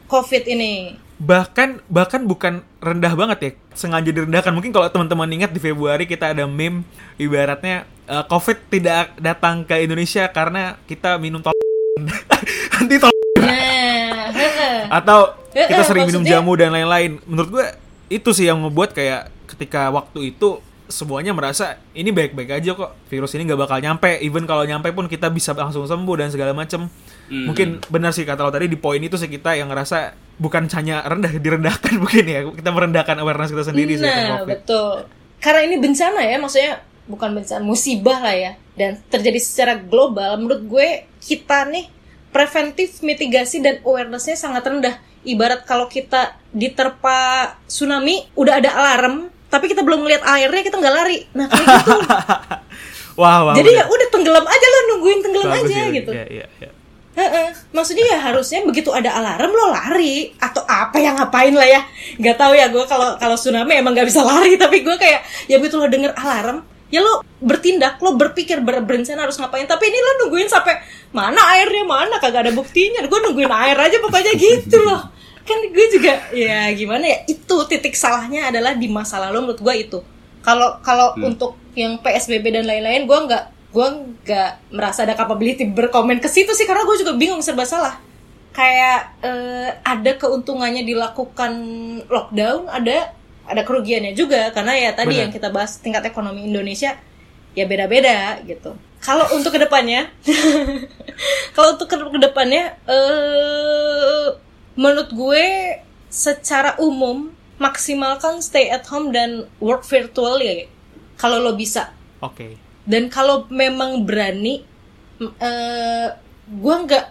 [0.06, 0.96] COVID ini.
[1.16, 4.52] Bahkan bahkan bukan rendah banget ya sengaja direndahkan.
[4.52, 6.84] Mungkin kalau teman-teman ingat di Februari kita ada meme
[7.16, 11.56] ibaratnya eh, COVID tidak datang ke Indonesia karena kita minum tol
[12.76, 14.28] nanti tol nah
[14.92, 17.18] atau kita sering minum jamu dan lain-lain.
[17.24, 17.66] Menurut gue
[18.12, 23.34] itu sih yang membuat kayak ketika waktu itu semuanya merasa ini baik-baik aja kok virus
[23.34, 26.86] ini nggak bakal nyampe even kalau nyampe pun kita bisa langsung sembuh dan segala macem
[27.26, 27.50] Hmm.
[27.50, 31.02] mungkin benar sih kata lo tadi di poin itu sih kita yang ngerasa bukan hanya
[31.02, 34.46] rendah direndahkan mungkin ya kita merendahkan awareness kita sendiri sih tentang Nah, COVID.
[34.46, 34.92] betul.
[35.36, 36.72] Karena ini bencana ya, maksudnya
[37.04, 38.52] bukan bencana, musibah lah ya.
[38.72, 41.90] Dan terjadi secara global, menurut gue kita nih
[42.30, 44.94] preventif mitigasi dan awarenessnya sangat rendah.
[45.22, 47.18] Ibarat kalau kita diterpa
[47.66, 51.18] tsunami, udah ada alarm, tapi kita belum ngeliat airnya, kita nggak lari.
[51.32, 51.92] Nah, kayak gitu.
[53.16, 53.56] Wah, wah.
[53.56, 56.12] Jadi ya udah tenggelam aja lo nungguin tenggelam Bagus aja sih, gitu.
[56.12, 56.70] Iya, iya, iya.
[57.16, 57.48] Heeh.
[57.72, 61.80] Maksudnya ya harusnya begitu ada alarm lo lari atau apa yang ngapain lah ya
[62.20, 65.56] nggak tahu ya gue kalau kalau tsunami emang nggak bisa lari tapi gue kayak ya
[65.56, 66.60] begitu lo denger alarm
[66.92, 70.76] ya lo bertindak lo berpikir ber berencana harus ngapain tapi ini lo nungguin sampai
[71.16, 75.15] mana airnya mana kagak ada buktinya gue nungguin air aja pokoknya gitu loh
[75.46, 79.74] kan gue juga ya gimana ya itu titik salahnya adalah di masa lalu menurut gue
[79.78, 79.98] itu.
[80.42, 83.88] Kalau kalau untuk yang PSBB dan lain-lain gue nggak gue
[84.26, 87.98] nggak merasa ada capability berkomen ke situ sih karena gue juga bingung serba salah.
[88.50, 91.52] Kayak eh, ada keuntungannya dilakukan
[92.08, 93.14] lockdown ada
[93.46, 94.50] ada kerugiannya juga.
[94.50, 95.22] Karena ya tadi Benar.
[95.22, 96.98] yang kita bahas tingkat ekonomi Indonesia
[97.54, 98.74] ya beda-beda gitu.
[98.96, 100.10] Kalau untuk ke depannya,
[101.54, 104.26] kalau untuk ke- ke depannya, eh
[104.76, 105.44] menurut gue
[106.06, 110.68] secara umum maksimalkan stay at home dan work virtual ya,
[111.16, 111.96] kalau lo bisa.
[112.20, 112.60] Oke.
[112.84, 114.62] Dan kalau memang berani,
[115.18, 116.12] m- eh
[116.46, 117.04] gue nggak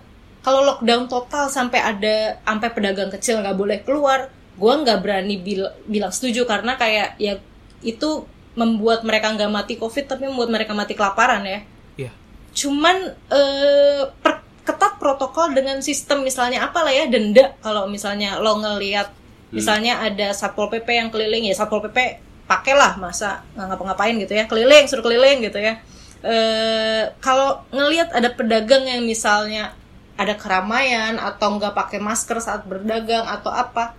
[0.45, 5.73] kalau lockdown total sampai ada sampai pedagang kecil nggak boleh keluar, gue nggak berani bil-
[5.89, 7.41] bilang setuju karena kayak ya
[7.81, 8.23] itu
[8.55, 11.59] membuat mereka nggak mati covid tapi membuat mereka mati kelaparan ya.
[11.97, 12.11] Iya.
[12.55, 12.95] Cuman
[13.33, 17.53] eh per- ketat protokol dengan sistem misalnya apalah ya denda.
[17.61, 19.13] Kalau misalnya lo ngelihat
[19.53, 24.45] misalnya ada satpol pp yang keliling ya satpol pp pakailah masa nggak ngapa-ngapain gitu ya
[24.49, 25.79] keliling suruh keliling gitu ya.
[26.25, 29.77] Eh kalau ngelihat ada pedagang yang misalnya
[30.17, 33.93] ada keramaian atau nggak pakai masker saat berdagang atau apa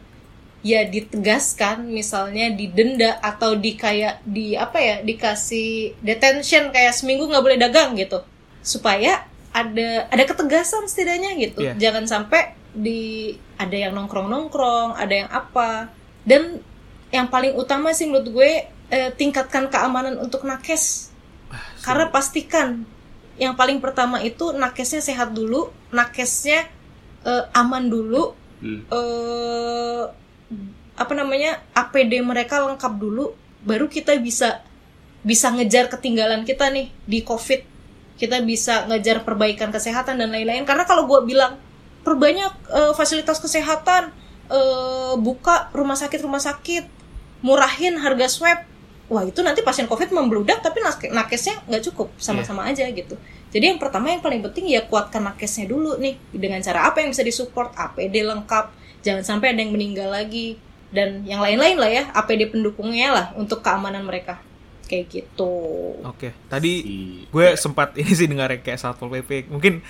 [0.66, 7.44] ya ditegaskan misalnya didenda atau di kayak di apa ya dikasih detention kayak seminggu nggak
[7.44, 8.24] boleh dagang gitu.
[8.66, 9.22] Supaya
[9.56, 11.64] ada ada ketegasan setidaknya gitu.
[11.64, 11.72] Iya.
[11.80, 15.88] jangan sampai di ada yang nongkrong nongkrong ada yang apa.
[16.26, 16.60] Dan
[17.08, 18.50] yang paling utama sih menurut gue
[18.92, 21.08] eh, tingkatkan keamanan untuk nakes.
[21.80, 22.84] Karena pastikan
[23.40, 26.68] yang paling pertama itu nakesnya sehat dulu nakesnya
[27.24, 28.88] eh, aman dulu Hmm.
[28.88, 30.04] eh
[30.96, 34.64] apa namanya APD mereka lengkap dulu baru kita bisa
[35.20, 37.75] bisa ngejar ketinggalan kita nih di COVID
[38.16, 40.64] kita bisa ngejar perbaikan kesehatan dan lain-lain.
[40.64, 41.60] Karena kalau gue bilang
[42.02, 44.10] perbanyak eh, fasilitas kesehatan
[44.48, 46.84] eh, buka rumah sakit rumah sakit
[47.44, 48.58] murahin harga swab
[49.06, 52.08] wah itu nanti pasien COVID membludak tapi nak- nakesnya nggak cukup.
[52.18, 53.14] Sama-sama aja gitu.
[53.54, 56.18] Jadi yang pertama yang paling penting ya kuatkan nakesnya dulu nih.
[56.34, 57.70] Dengan cara apa yang bisa disupport?
[57.76, 58.74] APD lengkap.
[59.06, 60.58] Jangan sampai ada yang meninggal lagi.
[60.90, 64.42] Dan yang lain-lain lah ya APD pendukungnya lah untuk keamanan mereka
[64.86, 65.52] kayak gitu.
[66.06, 66.32] Oke.
[66.46, 69.82] Tadi Si- gue sempat ini sih dengar kayak satpol pp mungkin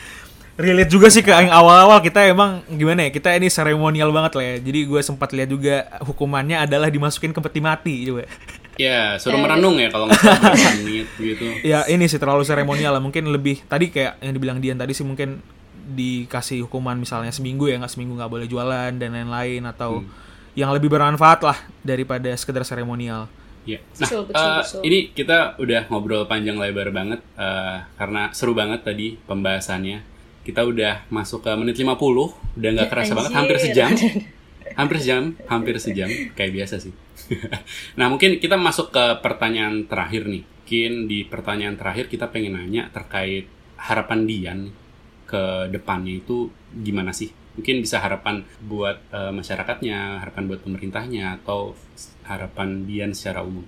[0.57, 2.01] relate juga sih ke yang awal-awal.
[2.01, 4.57] Kita emang gimana ya kita ini seremonial banget lah ya.
[4.59, 8.25] Jadi gue sempat lihat juga hukumannya adalah dimasukin ke peti mati juga.
[8.77, 10.21] Ya, suruh merenung ya kalau nggak
[10.85, 11.49] menit gitu.
[11.73, 13.01] ya ini sih terlalu seremonial lah.
[13.01, 15.41] Mungkin lebih tadi kayak yang dibilang Dian tadi sih mungkin
[15.87, 20.03] dikasih hukuman misalnya seminggu ya nggak seminggu nggak boleh jualan dan lain-lain atau
[20.59, 23.31] yang lebih bermanfaat lah daripada sekedar seremonial
[23.67, 23.83] Ya.
[23.83, 24.81] Nah, Betul, betul, eh, betul.
[24.87, 30.15] ini kita udah ngobrol panjang lebar banget eh, karena seru banget tadi pembahasannya.
[30.47, 31.91] Kita udah masuk ke menit 50,
[32.55, 33.91] udah nggak kerasa banget, hampir sejam.
[34.77, 36.93] Hampir sejam, hampir sejam, kayak biasa sih.
[37.99, 40.45] nah, mungkin kita masuk ke pertanyaan terakhir nih.
[40.45, 43.47] Mungkin di pertanyaan terakhir kita pengen nanya terkait
[43.79, 44.61] harapan Dian
[45.25, 47.31] ke depannya itu gimana sih?
[47.57, 51.73] Mungkin bisa harapan buat eh, masyarakatnya, harapan buat pemerintahnya, atau
[52.29, 53.65] harapan Dian secara umum.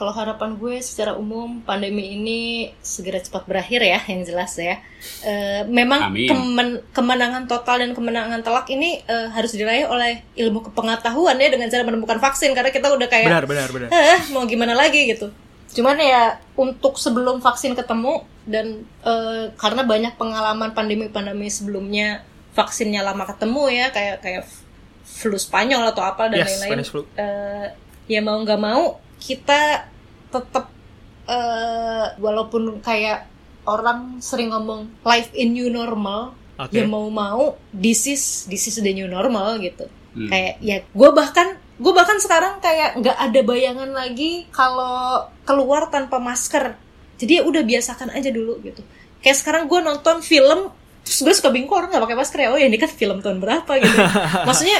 [0.00, 4.80] Kalau harapan gue secara umum pandemi ini segera cepat berakhir ya, yang jelas ya.
[5.20, 6.24] Eh, memang Amin.
[6.24, 11.68] kemen- kemenangan total dan kemenangan telak ini eh, harus diraih oleh ilmu kepengetahuan ya dengan
[11.68, 15.28] cara menemukan vaksin karena kita udah kayak benar benar benar eh mau gimana lagi gitu.
[15.70, 22.24] Cuman ya untuk sebelum vaksin ketemu dan eh, karena banyak pengalaman pandemi-pandemi sebelumnya
[22.60, 24.42] vaksinnya lama ketemu ya kayak kayak
[25.02, 26.68] flu Spanyol atau apa dan Yes, lain-lain.
[26.84, 27.02] Spanish flu.
[27.16, 27.66] Eh,
[28.06, 29.88] ya mau nggak mau kita
[30.28, 30.68] tetap
[31.26, 33.26] eh, walaupun kayak
[33.64, 36.74] orang sering ngomong life in new normal Oke.
[36.74, 40.26] ya mau mau this is this is the new normal gitu Hmm.
[40.26, 46.18] kayak ya gue bahkan gue bahkan sekarang kayak nggak ada bayangan lagi kalau keluar tanpa
[46.18, 46.74] masker
[47.14, 48.82] jadi ya udah biasakan aja dulu gitu
[49.22, 52.48] kayak sekarang gue nonton film terus gue suka bingung orang nggak pakai masker ya?
[52.52, 53.98] Oh ya ini kan film tahun berapa gitu.
[54.48, 54.78] Maksudnya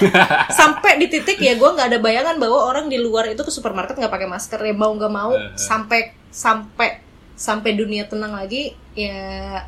[0.53, 3.99] sampai di titik ya gue nggak ada bayangan bahwa orang di luar itu ke supermarket
[3.99, 4.61] nggak pakai masker.
[4.63, 7.03] Ya mau nggak mau sampai sampai
[7.35, 9.65] sampai dunia tenang lagi ya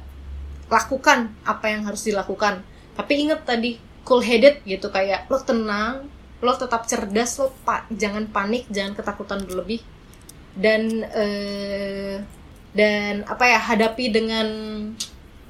[0.69, 2.63] lakukan apa yang harus dilakukan.
[2.95, 6.07] Tapi ingat tadi cool headed gitu kayak lo tenang
[6.43, 9.81] lo tetap cerdas lo pa- jangan panik jangan ketakutan berlebih.
[10.53, 12.21] Dan eh,
[12.77, 14.47] dan apa ya hadapi dengan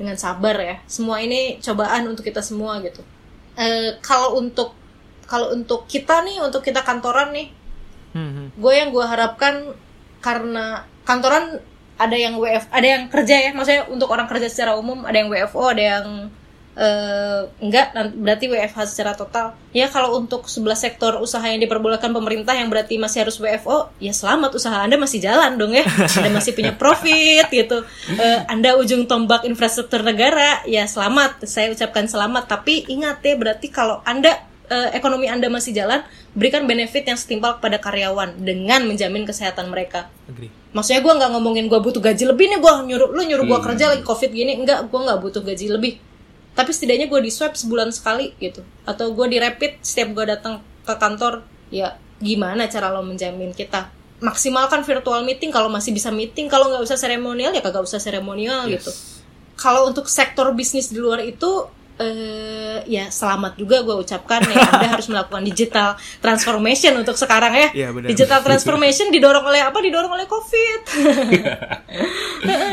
[0.03, 0.77] dengan sabar ya.
[0.91, 3.07] Semua ini cobaan untuk kita semua gitu.
[3.55, 4.75] Eh, kalau untuk
[5.31, 7.63] kalau untuk kita nih untuk kita kantoran nih
[8.13, 8.47] Hmm, hmm.
[8.61, 9.73] gue yang gue harapkan
[10.21, 11.65] karena kantoran
[11.97, 13.51] ada yang WF ada yang kerja ya.
[13.57, 16.29] Maksudnya untuk orang kerja secara umum ada yang WFO ada yang
[16.73, 19.53] eh, enggak berarti WFH secara total.
[19.73, 24.13] Ya kalau untuk sebelah sektor usaha yang diperbolehkan pemerintah yang berarti masih harus WFO ya
[24.13, 25.85] selamat usaha anda masih jalan dong ya.
[26.17, 27.85] Anda masih punya profit gitu.
[28.09, 31.45] Eh, anda ujung tombak infrastruktur negara ya selamat.
[31.45, 32.49] Saya ucapkan selamat.
[32.49, 34.33] Tapi ingat ya berarti kalau anda
[34.69, 36.01] eh, ekonomi anda masih jalan
[36.33, 40.09] berikan benefit yang setimpal kepada karyawan dengan menjamin kesehatan mereka.
[40.25, 40.49] Agree.
[40.73, 43.67] Maksudnya gue nggak ngomongin gue butuh gaji lebih nih gue nyuruh lu nyuruh gue Hmm.
[43.69, 44.57] kerja lagi covid gini.
[44.57, 45.93] Enggak gue nggak butuh gaji lebih
[46.53, 48.61] tapi setidaknya gue di swab sebulan sekali gitu.
[48.85, 53.89] Atau gue di rapid setiap gue datang ke kantor ya gimana cara lo menjamin kita?
[54.23, 58.69] Maksimalkan virtual meeting kalau masih bisa meeting kalau nggak usah seremonial ya kagak usah seremonial
[58.71, 58.85] Yes.
[58.85, 58.93] gitu.
[59.59, 61.67] Kalau untuk sektor bisnis di luar itu
[62.01, 67.69] eh ya selamat juga gue ucapkan ya anda harus melakukan digital transformation untuk sekarang ya.
[67.73, 68.09] Iya, benar.
[68.09, 69.77] digital transformation didorong oleh apa?
[69.77, 70.81] Didorong oleh covid.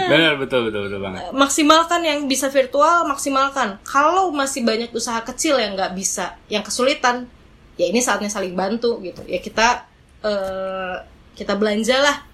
[0.09, 1.29] Benar betul betul betul banget.
[1.35, 3.77] maksimalkan yang bisa virtual maksimalkan.
[3.85, 7.29] Kalau masih banyak usaha kecil yang nggak bisa yang kesulitan
[7.77, 9.21] ya ini saatnya saling bantu gitu.
[9.29, 9.85] Ya kita
[10.25, 10.95] eh
[11.37, 12.28] kita belanja lah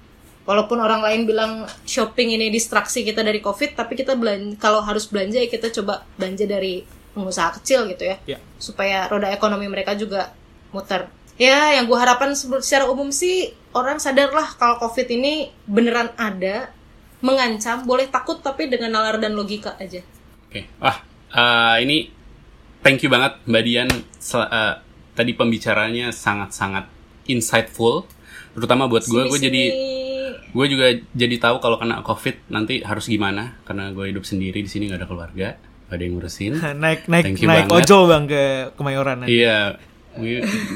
[0.46, 1.52] walaupun orang lain bilang
[1.84, 6.06] shopping ini distraksi kita dari covid tapi kita belanja kalau harus belanja ya kita coba
[6.16, 8.38] belanja dari pengusaha kecil gitu ya Ya.
[8.56, 10.32] supaya roda ekonomi mereka juga
[10.70, 16.14] muter ya yang gue harapkan se- secara umum sih orang sadarlah kalau covid ini beneran
[16.16, 16.70] ada
[17.20, 20.06] mengancam boleh takut tapi dengan nalar dan logika aja
[20.46, 22.08] Oke, wah eh, ini
[22.80, 23.90] thank you banget Mbak Dian.
[24.16, 24.80] Sel- eh,
[25.12, 26.86] tadi pembicaranya sangat-sangat
[27.26, 28.06] insightful,
[28.54, 29.22] terutama buat gue.
[29.26, 29.64] Gue jadi.
[30.56, 34.72] Gue juga jadi tahu kalau kena covid nanti harus gimana karena gue hidup sendiri di
[34.72, 36.54] sini nggak ada keluarga, nggak ada yang ngurusin.
[36.84, 37.84] naik naik Thank you naik banget.
[37.84, 38.44] ojol bang ke
[38.80, 39.44] Kemayoran nanti.
[39.44, 39.76] Iya,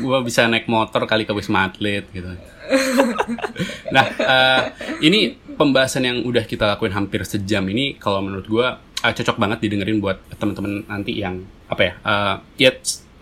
[0.04, 2.28] gue bisa naik motor kali ke Wisma Atlet gitu.
[3.96, 4.62] nah, eh,
[5.00, 8.68] ini pembahasan yang udah kita lakuin hampir sejam ini, kalau menurut gue
[9.08, 11.40] eh, cocok banget didengerin buat teman-teman nanti yang
[11.72, 12.36] apa ya, eh,
[12.68, 12.72] ya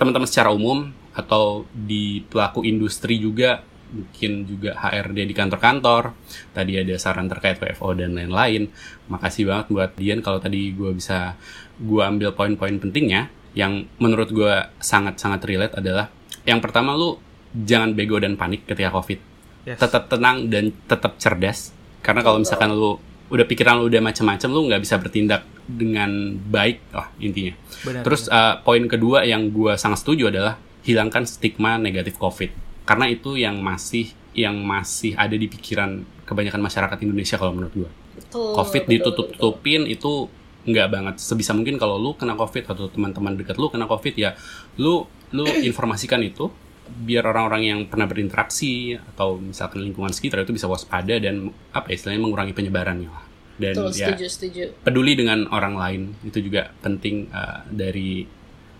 [0.01, 6.13] teman-teman secara umum atau di pelaku industri juga mungkin juga HRD di kantor-kantor.
[6.51, 8.67] Tadi ada saran terkait WFO dan lain-lain.
[9.07, 11.35] Makasih banget buat Dian kalau tadi gue bisa
[11.77, 16.13] gue ambil poin-poin pentingnya yang menurut gue sangat-sangat relate adalah
[16.45, 17.17] yang pertama lu
[17.53, 19.19] jangan bego dan panik ketika covid.
[19.67, 19.83] Yes.
[19.83, 21.75] tetap tenang dan tetap cerdas.
[21.99, 22.95] Karena kalau misalkan lu
[23.27, 26.79] udah pikiran lu udah macam-macam lu nggak bisa bertindak dengan baik.
[26.95, 27.51] Oh intinya.
[27.83, 30.55] Benar, terus uh, poin kedua yang gue sangat setuju adalah
[30.87, 36.97] hilangkan stigma negatif covid karena itu yang masih yang masih ada di pikiran kebanyakan masyarakat
[37.03, 40.31] Indonesia kalau menurut gue Betul, covid ditutup-tutupin itu
[40.67, 41.15] nggak banget.
[41.17, 44.35] Sebisa mungkin kalau lu kena covid atau teman-teman dekat lu kena covid ya
[44.75, 46.51] lu lu informasikan itu
[46.87, 51.99] biar orang-orang yang pernah berinteraksi atau misalkan lingkungan sekitar itu bisa waspada dan apa ya,
[51.99, 53.25] istilahnya mengurangi penyebarannya lah.
[53.57, 54.63] Dan betul, ya setuju setuju.
[54.85, 58.36] peduli dengan orang lain itu juga penting uh, dari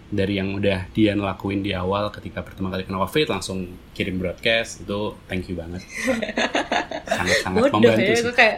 [0.08, 4.82] dari yang udah Dian lakuin di awal ketika pertama kali kena covid langsung kirim broadcast
[4.82, 5.84] itu thank you banget
[7.06, 8.58] sangat sangat bodoh membantu ya sih gue kayak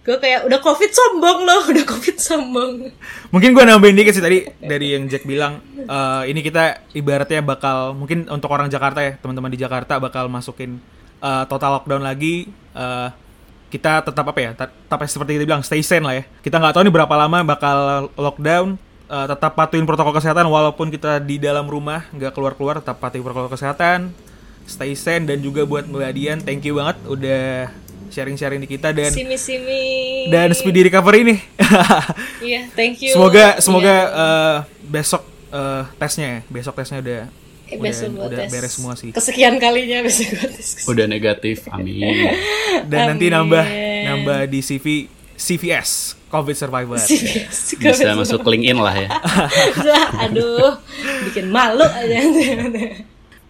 [0.00, 2.72] gue kayak udah covid sombong loh udah covid sombong
[3.30, 7.94] Mungkin gue nambahin dikit sih tadi dari yang Jack bilang eh, ini kita ibaratnya bakal
[7.94, 10.82] mungkin untuk orang Jakarta ya teman-teman di Jakarta bakal masukin
[11.18, 12.46] eh, total lockdown lagi.
[12.74, 13.08] eh,
[13.72, 14.50] kita tetap apa ya?
[14.52, 16.24] tet- Tetap seperti kita bilang stay sane lah ya.
[16.44, 17.76] Kita nggak tahu nih berapa lama bakal
[18.20, 18.76] lockdown.
[19.12, 23.20] Eh, tetap patuhin protokol kesehatan walaupun kita di dalam rumah nggak keluar keluar tetap patuhin
[23.20, 24.08] protokol kesehatan.
[24.64, 27.66] Stay sane dan juga buat Mbak Dian thank you banget udah
[28.08, 29.82] sharing-sharing di kita dan simi simi
[30.28, 31.38] dan speedy recovery nih.
[32.44, 34.04] iya thank you Semoga semoga Iya.
[34.14, 34.56] eh,
[34.86, 36.40] besok eh, tesnya ya.
[36.48, 37.22] Besok tesnya udah
[37.64, 38.50] Eh, udah, besok udah tes.
[38.52, 39.10] beres semua sih.
[39.10, 42.36] kesekian kalinya besok gua tes udah negatif amin
[42.90, 43.34] Dan nanti Amin.
[43.34, 43.64] nambah
[44.04, 44.86] nambah di CV
[45.42, 46.96] CVS COVID Survivor.
[47.12, 49.08] Yes, bisa masuk LinkedIn lah ya
[50.24, 50.78] aduh
[51.28, 52.18] bikin malu aja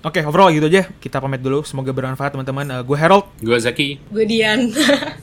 [0.03, 0.90] Oke, overall gitu aja.
[0.99, 1.62] Kita pamit dulu.
[1.62, 2.66] Semoga bermanfaat teman-teman.
[2.66, 4.74] Eh, gue Harold gue Zaki gue Dian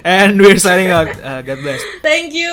[0.07, 1.11] and we're signing out.
[1.11, 1.83] Eh, God bless.
[1.99, 2.47] thank you